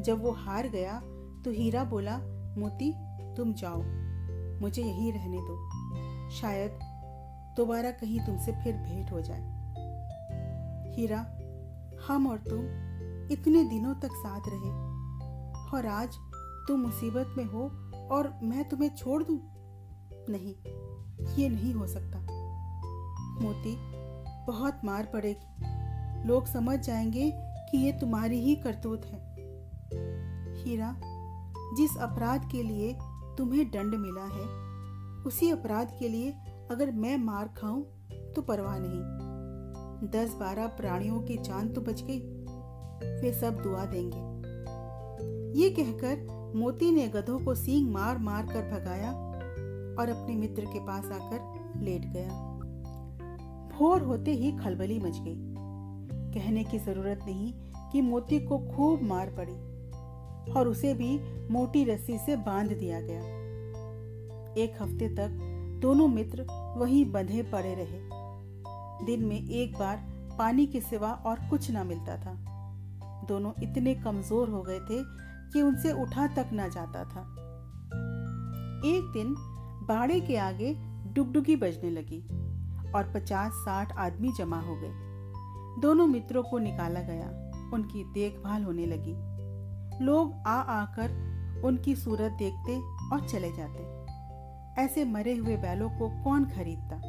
जब 0.00 0.22
वो 0.22 0.30
हार 0.30 0.68
गया 0.68 1.00
तो 1.44 1.50
हीरा 1.50 1.84
बोला, 1.84 2.16
मोती, 2.58 2.94
तुम 3.34 3.52
जाओ। 3.52 3.82
मुझे 4.62 4.82
यहीं 4.82 5.12
रहने 5.12 5.38
दो। 5.40 5.70
शायद 6.30 6.70
दोबारा 7.56 7.90
कहीं 7.90 8.20
तुमसे 8.20 8.52
फिर 8.52 8.74
भेंट 8.74 9.12
हो 9.12 9.20
जाए। 9.20 9.42
हीरा, 10.96 11.26
हम 12.08 12.26
और 12.26 12.38
तुम 12.38 12.85
इतने 13.30 13.64
दिनों 13.64 13.94
तक 13.94 14.10
साथ 14.12 14.40
रहे। 14.48 14.86
और 15.76 15.86
आज 15.86 16.16
तुम 16.68 16.80
मुसीबत 16.80 17.34
में 17.38 17.44
हो 17.44 17.60
और 18.10 18.38
मैं 18.42 18.68
तुम्हें 18.68 18.94
छोड़ 18.96 19.22
दूँ? 19.22 19.40
नहीं, 20.28 20.54
ये 21.34 21.48
नहीं 21.48 21.74
हो 21.74 21.86
सकता। 21.86 22.18
मोती, 23.42 23.76
बहुत 24.46 24.80
मार 24.84 25.04
पड़ेगी। 25.04 25.64
लोग 26.28 26.46
समझ 26.46 26.78
जाएँगे 26.78 27.32
कि 27.36 27.78
ये 27.78 27.92
तुम्हारी 27.92 28.40
ही 28.40 28.56
करतूत 28.56 29.04
है। 29.04 29.36
हीरा, 30.64 30.96
जिस 31.76 31.96
अपराध 31.96 32.48
के 32.50 32.62
लिए 32.62 32.98
तुम्हें 33.38 33.70
दंड 33.70 33.94
मिला 33.94 34.24
है, 34.24 34.66
उसी 35.22 35.50
अपराध 35.50 35.96
के 35.98 36.08
लिए 36.08 36.32
अगर 36.70 36.92
मैं 36.92 37.18
मार 37.18 37.48
खाऊं 37.48 37.82
तो 38.32 38.42
परवाह 38.42 38.76
नहीं। 38.78 39.26
दस 40.10 40.34
बारह 40.34 40.66
प्राणियों 40.66 41.22
की 41.22 41.36
जान 41.36 41.68
तो 41.68 41.80
बच 41.80 42.02
गई। 42.02 42.35
वे 43.02 43.32
सब 43.32 43.62
दुआ 43.62 43.84
देंगे। 43.84 44.36
ये 45.60 45.70
कहकर 45.70 46.36
मोती 46.56 46.90
ने 46.90 47.08
गधों 47.08 47.38
को 47.38 47.54
सींग 47.54 47.90
मार 47.90 48.18
मार 48.18 48.46
कर 48.46 48.62
भगाया 48.70 49.12
और 50.00 50.08
अपने 50.08 50.34
मित्र 50.34 50.64
के 50.64 50.78
पास 50.78 51.04
आकर 51.04 51.80
लेट 51.80 52.02
गया। 52.02 52.28
भोर 53.76 54.02
होते 54.02 54.30
ही 54.30 54.52
खलबली 54.52 54.98
मच 54.98 55.18
गई। 55.18 55.56
कहने 56.34 56.64
की 56.64 56.78
ज़रूरत 56.78 57.20
नहीं 57.26 57.52
कि 57.92 58.00
मोती 58.00 58.40
को 58.40 58.58
खूब 58.58 59.02
मार 59.02 59.34
पड़ी 59.38 59.56
और 60.52 60.68
उसे 60.68 60.94
भी 60.94 61.20
मोटी 61.50 61.84
रस्सी 61.84 62.18
से 62.18 62.36
बाँध 62.36 62.72
दिया 62.72 63.00
गया। 63.00 63.20
एक 64.62 64.82
हफ़्ते 64.82 65.08
तक 65.08 65.28
दोनों 65.82 66.08
मित्र 66.08 66.46
वहीं 66.76 67.12
बंधे 67.12 67.42
पड़े 67.42 67.74
रहे। 67.74 68.00
दिन 69.06 69.24
में 69.24 69.48
एक 69.48 69.78
बार 69.78 69.96
पानी 70.38 70.66
के 70.66 70.80
सिवा 70.80 71.12
और 71.12 71.38
कुछ 71.50 71.70
ना 71.70 71.84
मिलता 71.84 72.16
था। 72.16 72.55
दोनों 73.24 73.52
इतने 73.62 73.94
कमज़ोर 73.94 74.48
हो 74.48 74.62
गए 74.62 74.80
थे 74.80 75.02
कि 75.52 75.62
उनसे 75.62 75.92
उठा 75.92 76.26
तक 76.26 76.50
ना 76.52 76.68
जाता 76.68 77.04
था। 77.04 77.20
एक 78.84 79.10
दिन 79.12 79.34
बाड़े 79.88 80.20
के 80.20 80.36
आगे 80.36 80.74
डुगडुगी 81.12 81.56
बजने 81.56 81.90
लगी 81.90 82.20
और 82.92 83.12
पचास 83.14 83.52
साठ 83.52 83.92
आदमी 83.92 84.32
जमा 84.32 84.60
हो 84.60 84.76
गए। 84.76 84.92
दोनों 85.80 86.06
मित्रों 86.06 86.42
को 86.42 86.58
निकाला 86.58 87.00
गया। 87.00 87.28
उनकी 87.74 88.04
देखभाल 88.04 88.62
होने 88.62 88.86
लगी। 88.86 89.14
लोग 90.04 90.32
आ 90.46 90.60
आकर 90.60 91.62
उनकी 91.64 91.96
सूरत 91.96 92.32
देखते 92.32 92.78
और 93.12 93.28
चले 93.28 93.52
जाते। 93.52 93.96
ऐसे 94.82 95.04
मरे 95.04 95.36
हुए 95.36 95.56
बैलों 95.56 95.88
को 95.90 96.24
कौन 96.24 96.44
खरीदता? 96.44 97.00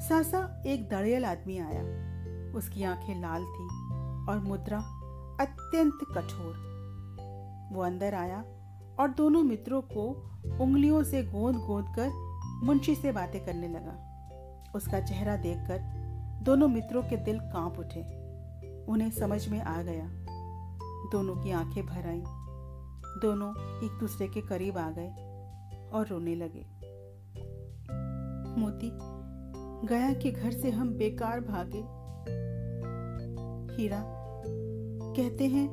सासा 0.00 0.62
एक 0.66 0.88
दड़ियल 0.88 1.24
आदमी 1.24 1.58
आया। 1.58 1.82
उसकी 2.52 2.84
आँखें 2.84 3.20
लाल 3.20 3.42
थी 3.42 3.68
और 4.30 4.42
मुद्रा 4.48 4.78
अत्यंत 5.40 5.98
कठोर। 6.02 6.74
वो 7.72 7.82
अंदर 7.82 8.14
आया 8.14 8.44
और 9.00 9.08
दोनों 9.08 9.42
मित्रों 9.42 9.82
को 9.82 10.30
उंगलियों 10.64 11.02
से 11.02 11.22
गोंद 11.22 11.56
गोंद 11.56 11.86
कर 11.98 12.10
मुंशी 12.66 12.94
से 12.94 13.12
बातें 13.12 13.44
करने 13.46 13.68
लगा। 13.68 14.10
उसका 14.74 15.00
चेहरा 15.00 15.36
देखकर 15.36 15.78
दोनों 16.42 16.68
मित्रों 16.68 17.02
के 17.02 17.16
दिल 17.16 17.40
काँप 17.40 17.78
उठे। 17.78 18.24
उन्हें 18.84 19.10
समझ 19.10 19.48
में 19.48 19.60
आ 19.60 19.82
गया। 19.82 20.08
दोनों 21.12 21.36
की 21.36 21.50
आँखें 21.50 21.86
भर 21.86 22.06
आई। 22.06 22.22
दोनों 23.20 23.50
एक 23.84 23.98
दूसरे 24.00 24.28
के 24.28 24.40
करीब 24.40 24.78
आ 24.78 24.90
गए 24.90 25.08
और 25.92 26.06
रोने 26.06 26.34
लगे। 26.34 26.66
मोती, 28.60 28.90
गया 29.86 30.12
के 30.12 30.30
घर 30.30 30.52
से 30.52 30.70
हम 30.70 30.94
बेकार 30.94 31.40
भागे। 31.40 32.04
हीरा 33.76 34.13
कहते 35.16 35.46
हैं, 35.46 35.68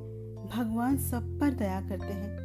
भगवान 0.56 0.98
सब 0.98 1.40
पर 1.40 1.52
दया 1.52 1.82
करते 1.82 2.14
हैं। 2.14 2.38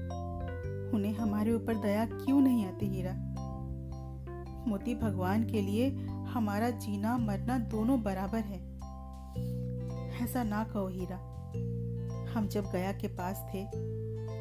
उन्हें 0.91 1.15
हमारे 1.15 1.53
ऊपर 1.53 1.77
दया 1.77 2.07
क्यों 2.07 2.41
नहीं 2.41 2.67
आती 2.67 2.87
हीरा? 2.87 3.13
मोती 4.69 4.95
भगवान 4.95 5.45
के 5.45 5.63
लिए 5.63 5.91
हमारा 6.07 6.71
जीना 6.71 7.19
मरना 7.19 7.59
दोनों 7.59 8.03
बराबर 8.03 8.39
है। 8.39 8.77
ऐसा 10.25 10.43
ना 10.43 10.65
कहो 10.65 10.89
हीरा। 10.89 11.17
हम 12.35 12.49
जब 12.49 12.65
गया 12.73 12.93
के 12.93 13.09
पास 13.09 13.47
थे 13.55 13.65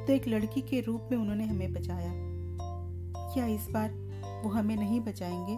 तो 0.06 0.14
एक 0.14 0.28
लड़की 0.28 0.62
के 0.62 0.82
रूप 0.82 1.10
में 1.12 1.18
उन्होंने 1.18 1.46
हमें 1.46 1.74
बचाया। 1.74 2.12
क्या 3.34 3.46
इस 3.46 3.68
बार 3.72 3.92
वो 4.44 4.50
हमें 4.50 4.76
नहीं 4.76 5.02
बचाएँगे? 5.02 5.56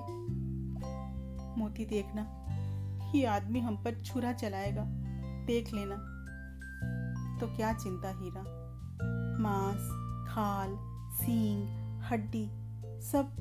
मोती 1.59 1.85
देखना, 1.85 2.47
ये 3.15 3.25
आदमी 3.25 3.59
हम 3.59 3.75
पर 3.75 4.01
छुरा 4.01 4.33
चलाएगा। 4.33 4.85
देख 5.45 5.73
लेना। 5.73 6.13
तो 7.39 7.47
क्या 7.47 7.73
चिंता 7.73 8.09
हीरा? 8.09 8.41
मांस, 9.39 9.89
खाल, 10.29 10.77
सींग, 11.15 11.67
हड्डी, 12.03 12.45
सब 13.01 13.35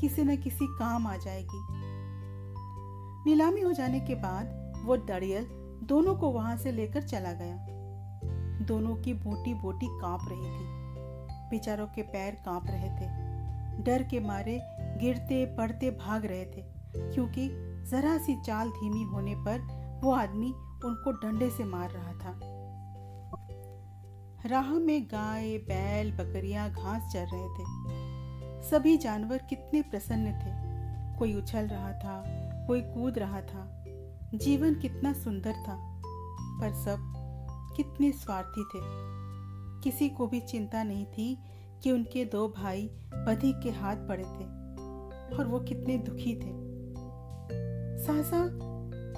किसी 0.00 0.22
न 0.22 0.36
किसी 0.36 0.66
काम 0.78 1.06
आ 1.06 1.16
जाएगी। 1.16 1.66
नीलामी 3.26 3.60
हो 3.60 3.72
जाने 3.72 4.00
के 4.00 4.14
बाद 4.14 4.82
वो 4.84 4.96
दड़ियल 4.96 5.46
दोनों 5.82 6.14
को 6.14 6.30
वहाँ 6.30 6.56
से 6.56 6.72
लेकर 6.72 7.02
चला 7.02 7.32
गया। 7.32 7.56
दोनों 8.66 8.96
की 8.96 9.14
बोटी 9.14 9.54
बोटी 9.54 9.86
काँप 9.90 10.20
रही 10.28 10.50
थी। 10.50 10.68
बेचारों 11.50 11.86
के 11.86 12.02
पैर 12.02 12.34
काँप 12.34 12.66
रहे 12.66 12.88
थे। 12.90 13.08
डर 13.82 14.02
के 14.02 14.20
मारे 14.20 14.60
गिरते 15.00 15.44
पड़ते 15.56 15.90
भाग 15.90 16.24
रहे 16.24 16.44
थे, 16.44 16.62
क्योंकि 17.12 17.48
जरा 17.90 18.16
सी 18.18 18.40
चाल 18.40 18.70
धीमी 18.70 19.02
होने 19.02 19.34
पर 19.36 19.60
वो 20.04 20.12
आदमी 20.12 20.52
उनको 20.84 21.12
डंडे 21.12 21.50
से 21.50 21.64
मार 21.64 21.90
रहा 21.90 22.12
था। 22.12 22.49
राह 24.46 24.72
में 24.72 25.06
गाय, 25.06 25.58
बैल, 25.58 26.12
बकरियाँ, 26.12 26.70
घास 26.70 27.12
चर 27.12 27.26
रहे 27.26 27.48
थे। 27.48 27.64
सभी 28.62 28.96
जानवर 28.96 29.38
कितने 29.38 29.82
प्रसन्न 29.82 30.26
थे। 30.26 30.70
कोई 31.18 31.34
उछल 31.34 31.66
रहा 31.66 31.92
था, 31.92 32.24
कोई 32.66 32.80
कूद 32.80 33.18
रहा 33.18 33.40
था। 33.40 33.84
जीवन 34.34 34.74
कितना 34.74 35.12
सुंदर 35.12 35.52
था। 35.52 36.02
पर 36.60 36.72
सब 36.72 36.96
कितने 37.76 38.12
स्वार्थी 38.12 38.62
थे। 38.62 38.80
किसी 39.80 40.08
को 40.08 40.26
भी 40.26 40.40
चिंता 40.40 40.82
नहीं 40.82 41.06
थी 41.06 41.38
कि 41.82 41.92
उनके 41.92 42.24
दो 42.24 42.48
भाई 42.48 42.90
पति 43.14 43.52
के 43.62 43.70
हाथ 43.70 43.96
पड़े 43.96 44.24
थे 44.24 44.44
और 45.36 45.46
वो 45.46 45.60
कितने 45.60 45.98
दुखी 45.98 46.36
थे। 46.36 46.70
सहसा 48.04 48.48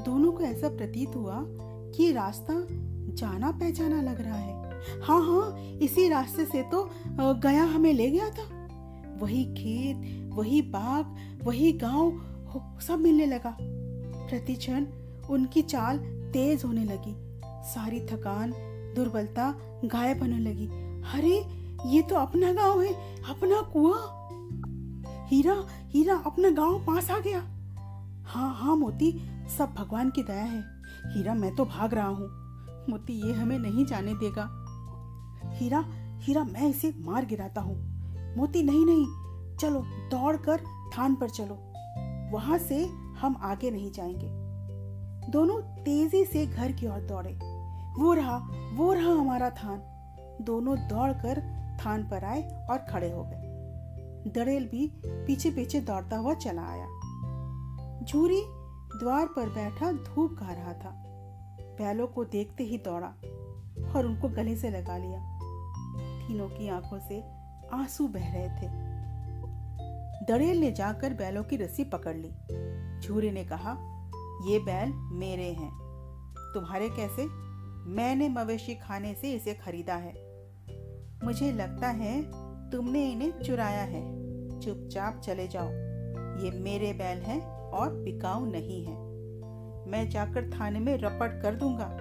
दोनों 0.05 0.33
को 0.33 0.41
ऐसा 0.41 0.69
प्रतीत 0.69 1.17
हुआ 1.17 1.45
कि 1.97 2.13
रास्ता 2.13 2.67
जाना 3.15 3.53
पहचाना 3.53 4.03
लग 4.03 4.21
रहा 4.21 4.39
है। 4.39 4.62
हाँ 5.05 5.21
हाँ 5.23 5.59
इसी 5.59 6.09
रास्ते 6.09 6.45
से 6.45 6.63
तो 6.63 6.91
गया 7.21 7.65
हमें, 7.65 7.93
ले 7.93 8.11
गया 8.11 8.31
था। 8.31 8.69
वही 9.19 9.45
खेत, 9.45 10.29
वही 10.35 10.63
बाग, 10.63 11.17
वही 11.45 11.73
गाँव 11.73 12.21
सब 12.81 12.99
मिलने 12.99 13.27
लगा। 13.27 13.57
प्रति 14.29 14.55
क्षण 14.55 14.87
उनकी 15.31 15.63
चाल 15.63 15.99
तेज 16.33 16.65
होने 16.65 16.85
लगी। 16.85 17.15
सारी 17.45 18.01
थकान, 18.01 18.51
दुर्बलता 18.97 19.55
गायब 19.85 20.21
होने 20.21 20.39
लगी। 20.39 20.67
अरे, 21.15 21.47
ये 21.87 22.03
तो 22.03 22.15
अपना 22.15 22.53
गाँव 22.53 22.83
है, 22.83 23.23
अपना 23.23 23.61
कुआ। 23.61 24.19
हीरा 25.27 25.67
हीरा 25.71 26.23
अपना 26.27 26.51
गाँव 26.51 26.79
पास 26.79 27.11
आ 27.11 27.19
गया। 27.19 27.41
हाँ 28.25 28.55
हाँ 28.55 28.77
मोती, 28.77 29.23
सब 29.59 29.75
भगवान 29.79 30.11
की 30.11 30.23
दया 30.23 30.43
है। 30.43 30.65
हीरा, 31.07 31.35
मैं 31.35 31.55
तो 31.55 31.65
भाग 31.65 31.95
रहा 31.95 32.09
हूँ। 32.09 32.43
मोती 32.91 33.27
ये 33.27 33.33
हमें 33.33 33.59
नहीं 33.59 33.87
जाने 33.87 34.15
देगा। 34.15 34.62
हीरा 35.45 35.85
हीरा, 36.19 36.45
मैं 36.45 36.69
इसे 36.69 36.95
मार 36.99 37.27
गिराता 37.27 37.61
हूँ। 37.61 37.77
मोती, 38.37 38.63
नहीं 38.63 38.87
नहीं, 38.87 39.07
चलो, 39.57 39.81
दौड़कर 39.87 40.61
थान 40.99 41.15
पर 41.15 41.31
चलो। 41.31 41.73
वहाँ 42.33 42.59
से 42.59 42.85
हम 43.21 43.37
आगे 43.43 43.71
नहीं 43.71 43.93
जाएँगे। 43.93 44.43
दोनों 45.31 45.63
तेज़ी 45.63 46.25
से 46.25 46.47
घर 46.47 46.73
की 46.73 46.87
ओर 46.87 47.01
दौड़े। 47.01 47.39
वो 48.03 48.13
रहा 48.13 48.37
वो 48.75 48.93
रहा 48.93 49.13
हमारा 49.13 49.51
थान। 49.51 49.83
दोनों 50.41 50.77
दौड़कर 50.79 51.41
थान 51.85 52.03
पर 52.03 52.25
आए 52.25 52.67
और 52.71 52.79
खड़े 52.79 53.13
हो 53.13 53.25
गए। 53.25 53.49
दड़ेल 54.27 54.69
भी 54.69 54.93
पीछे 55.07 55.51
पीछे 55.51 55.81
दौड़ता 55.81 56.17
हुआ 56.17 56.35
चला 56.35 56.63
आया। 56.63 56.87
झूरी 58.05 58.43
द्वार 58.99 59.27
पर 59.27 59.49
बैठा 59.49 59.93
धूप 59.93 60.37
खा 60.39 60.53
रहा 60.53 60.73
था। 60.73 61.03
बैलों 61.61 62.07
को 62.07 62.25
देखते 62.25 62.65
ही 62.65 62.79
दौड़ा। 62.79 63.13
और 63.97 64.07
उनको 64.07 64.29
गले 64.29 64.57
से 64.57 64.71
लगा 64.71 64.97
लिया। 64.97 65.39
तीनों 66.27 66.49
की 66.49 66.69
आँखों 66.69 66.99
से 66.99 67.23
आँसू 67.73 68.09
बह 68.09 68.33
रहे 68.33 68.49
थे। 68.49 68.93
दड़ेल 70.29 70.61
ने 70.61 70.73
जाकर 70.73 71.15
बैलों 71.15 71.45
की 71.45 71.57
रस्सी 71.57 71.85
पकड़ 71.85 72.17
ली। 72.17 72.31
झूरे 73.01 73.31
ने 73.31 73.45
कहा, 73.45 73.71
ये 74.47 74.59
बैल 74.59 74.93
मेरे 74.93 75.53
हैं। 75.53 75.71
तुम्हारे 76.55 76.89
कैसे? 76.89 77.27
मैंने 77.91 78.29
मवेशी 78.29 78.75
खाने 78.75 79.15
से 79.15 79.33
इसे 79.33 79.55
खरीदा 79.55 79.95
है। 79.95 80.13
मुझे 81.25 81.53
लगता 81.53 81.89
है 81.89 82.23
तुमने 82.71 83.13
इन्हें 83.13 83.43
चुराया 83.43 83.83
है। 83.83 84.23
चुपचाप 84.61 85.21
चले 85.21 85.49
जाओ। 85.49 85.69
ये 86.43 86.51
मेरे 86.51 86.93
बैल 86.93 87.19
हैं 87.19 87.41
और 87.71 87.93
बिकाऊ 87.93 88.45
नहीं 88.47 88.85
है। 88.85 88.95
मैं 89.91 90.09
जाकर 90.11 90.51
थाने 90.51 90.81
में 90.81 90.99
रपट 90.99 91.43
कर 91.43 91.55
दूँगा। 91.55 91.99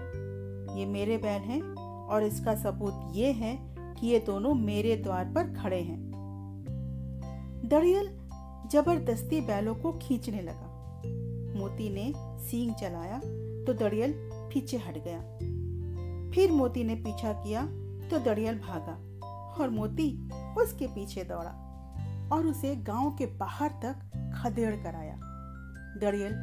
ये 0.80 0.86
मेरे 0.86 1.18
बैल 1.18 1.42
हैं 1.42 1.71
और 2.12 2.24
इसका 2.24 2.56
सबूत 2.56 3.12
ये 3.16 3.32
है 3.32 3.56
कि 3.96 4.08
ये 4.08 4.20
दोनों 4.20 4.54
मेरे 4.54 4.96
द्वार 4.96 5.26
पर 5.26 5.54
खड़े 5.54 5.82
हैं। 5.82 6.00
दड़ियल 7.66 8.08
ज़बरदस्ती 8.72 9.42
बैलों 9.42 9.76
को 9.76 9.92
खींचने 9.92 10.42
लगा। 10.42 10.68
मोती 11.60 11.90
ने 11.90 12.14
सींग 12.42 12.74
चलाया 12.74 13.20
तो 13.66 13.74
दड़ियल 13.74 14.14
पीछे 14.54 14.78
हट 14.78 14.98
गया। 14.98 15.20
फिर 16.32 16.52
मोती 16.52 16.84
ने 16.84 16.96
पीछा 16.96 17.34
किया 17.34 17.66
तो 18.10 18.20
दड़ियल 18.20 18.60
भागा 18.60 18.94
और 19.54 19.70
मोती 19.70 20.30
उसके 20.58 20.88
पीछे 20.88 21.24
दौड़ा 21.24 21.52
और 22.34 22.46
उसे 22.46 22.76
गाँव 22.76 23.12
के 23.12 23.26
बाहर 23.26 23.70
तक 23.70 24.32
खदेड़ 24.36 24.76
कर 24.76 24.96
आया 24.96 25.20
दड़ियल 26.02 26.34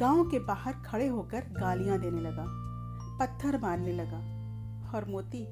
गाँव 0.00 0.24
के 0.24 0.38
बाहर 0.38 0.72
खड़े 0.86 1.06
होकर 1.06 1.40
गालियाँ 1.60 1.98
देने 1.98 2.20
लगा, 2.20 2.44
पत्थर 3.20 3.58
मारने 3.58 3.92
लगा 3.92 4.37
और 4.94 5.04
मोती। 5.08 5.46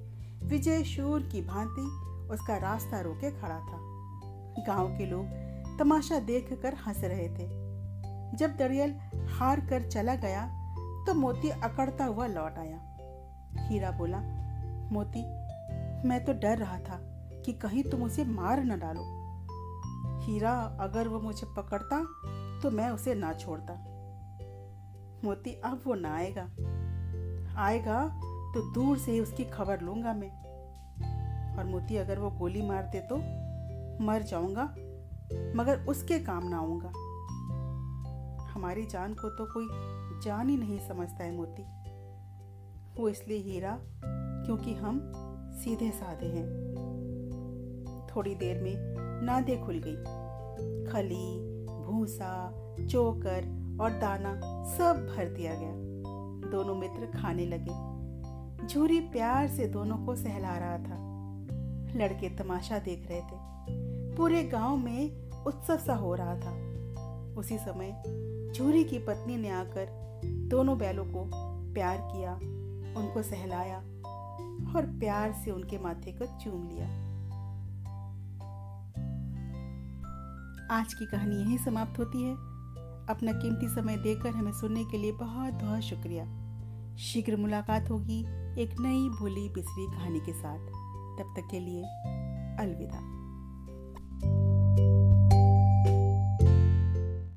विजय 0.46 0.82
शूर 0.82 1.22
की 1.22 1.42
भांति 1.42 1.82
उसका 2.34 2.56
रास्ता 2.56 3.00
रोके 3.00 3.30
खड़ा 3.30 3.58
था। 3.58 3.78
गाँव 4.66 4.88
के 4.88 5.06
लोग 5.06 5.26
तमाशा 5.78 6.18
देखकर 6.20 6.74
हंस 6.74 7.00
रहे 7.04 7.28
थे। 7.28 7.66
जब 8.36 8.56
दड़ियल 8.56 8.94
हार 9.28 9.60
कर 9.60 9.88
चला 9.88 10.14
गया 10.14 10.46
तो 11.06 11.14
मोती 11.14 11.50
अकड़ता 11.50 12.04
हुआ 12.04 12.26
लौट 12.26 12.58
आया। 12.58 12.80
हीरा 13.56 13.90
बोला, 13.90 14.18
मोती, 14.92 15.22
मैं 16.08 16.24
तो 16.24 16.32
डर 16.32 16.58
रहा 16.58 16.78
था 16.78 16.98
कि 17.44 17.52
कहीं 17.52 17.82
तुम 17.82 18.02
उसे 18.02 18.24
मार 18.24 18.64
न 18.64 18.78
डालो। 18.78 19.16
हीरा, 20.20 20.52
अगर 20.80 21.08
वो 21.08 21.20
मुझे 21.20 21.46
पकड़ता 21.56 22.00
तो 22.62 22.70
मैं 22.70 22.90
उसे 22.90 23.14
ना 23.14 23.32
छोड़ता। 23.32 23.74
मोती, 25.24 25.50
अब 25.64 25.80
वो 25.86 25.94
ना 25.94 26.14
आएगा। 26.14 26.42
आएगा 27.62 28.20
तो 28.56 28.62
दूर 28.62 28.98
से 28.98 29.12
ही 29.12 29.20
उसकी 29.20 29.44
खबर 29.44 29.80
लूँगा 29.80 30.12
मैं। 30.12 30.30
और 31.58 31.64
मोती, 31.64 31.96
अगर 31.96 32.18
वो 32.18 32.30
गोली 32.30 32.62
मार 32.62 32.82
दे 32.82 33.00
तो 33.00 33.16
मर 34.04 34.22
जाऊँगा, 34.22 34.64
मगर 35.56 35.86
उसके 35.88 36.18
काम 36.18 36.48
ना 36.48 36.56
आऊँगा। 36.58 36.88
हमारी 38.52 38.86
जान 38.86 39.14
को 39.14 39.28
तो 39.28 39.46
कोई 39.54 39.68
जान 40.22 40.48
ही 40.48 40.56
नहीं 40.56 40.78
समझता 40.78 41.24
है 41.24 41.36
मोती। 41.36 41.62
वो 43.02 43.08
इसलिए 43.08 43.38
हीरा 43.38 43.78
क्योंकि 44.44 44.74
हम 44.74 45.12
सीधे 45.52 45.90
साधे 45.90 46.26
हैं। 46.26 46.46
थोड़ी 48.16 48.34
देर 48.34 48.62
में 48.62 48.74
नादे 49.22 49.56
खुल 49.56 49.82
गई। 49.86 49.96
खली, 50.92 51.38
भूसा, 51.66 52.50
चोकर 52.86 53.42
और 53.80 53.90
दाना 53.90 54.40
सब 54.64 55.14
भर 55.16 55.28
दिया 55.28 55.54
गया। 55.54 55.72
दोनों 56.50 56.74
मित्र 56.74 57.18
खाने 57.18 57.46
लगे। 57.46 57.95
झूरी 58.66 59.00
प्यार 59.00 59.48
से 59.48 59.66
दोनों 59.68 59.98
को 59.98 60.16
सहला 60.16 60.54
रहा 60.58 60.78
था। 60.78 61.16
लड़के 61.98 62.28
तमाशा 62.28 62.78
देख 62.78 63.08
रहे 63.08 63.20
थे। 63.20 63.56
पूरे 64.16 64.44
गाँव 64.44 64.76
में 64.76 65.30
उत्सव 65.44 65.76
सा 65.76 65.94
हो 65.94 66.14
रहा 66.14 66.34
था। 66.34 66.66
उसी 67.34 67.58
समय 67.58 68.02
झूरी 68.56 68.84
की 68.84 68.98
पत्नी 68.98 69.36
ने 69.36 69.50
आकर 69.50 69.86
दोनों 70.24 70.78
बैलों 70.78 71.04
को 71.04 71.30
प्यार 71.74 71.96
किया, 71.96 72.34
उनको 73.00 73.22
सहलाया 73.22 73.78
और 74.76 74.98
प्यार 74.98 75.32
से 75.32 75.50
उनके 75.50 75.78
माथे 75.78 76.12
को 76.12 76.24
चूम 76.24 76.68
लिया। 76.68 76.86
आज 80.70 80.94
की 80.94 81.06
कहानी 81.06 81.36
यही 81.36 81.58
समाप्त 81.58 81.98
होती 81.98 82.22
है। 82.22 82.34
अपना 83.06 83.32
कीमती 83.32 83.68
समय 83.68 83.96
देकर 83.96 84.28
हमें 84.28 84.52
सुनने 84.52 84.84
के 84.84 84.98
लिए 84.98 85.12
बहुत 85.12 85.52
बहुत 85.52 85.80
शुक्रिया। 85.80 86.46
शीघ्र 86.96 87.36
मुलाकात 87.36 87.90
होगी। 87.90 88.45
एक 88.58 88.80
नई 88.80 89.08
भूली 89.08 89.48
बिसरी 89.48 89.86
कहानी 89.86 90.20
के 90.20 90.32
साथ। 90.32 90.58
तब 91.18 91.34
तक 91.36 91.48
के 91.50 91.60
लिए 91.60 91.82
अलविदा। 92.60 93.15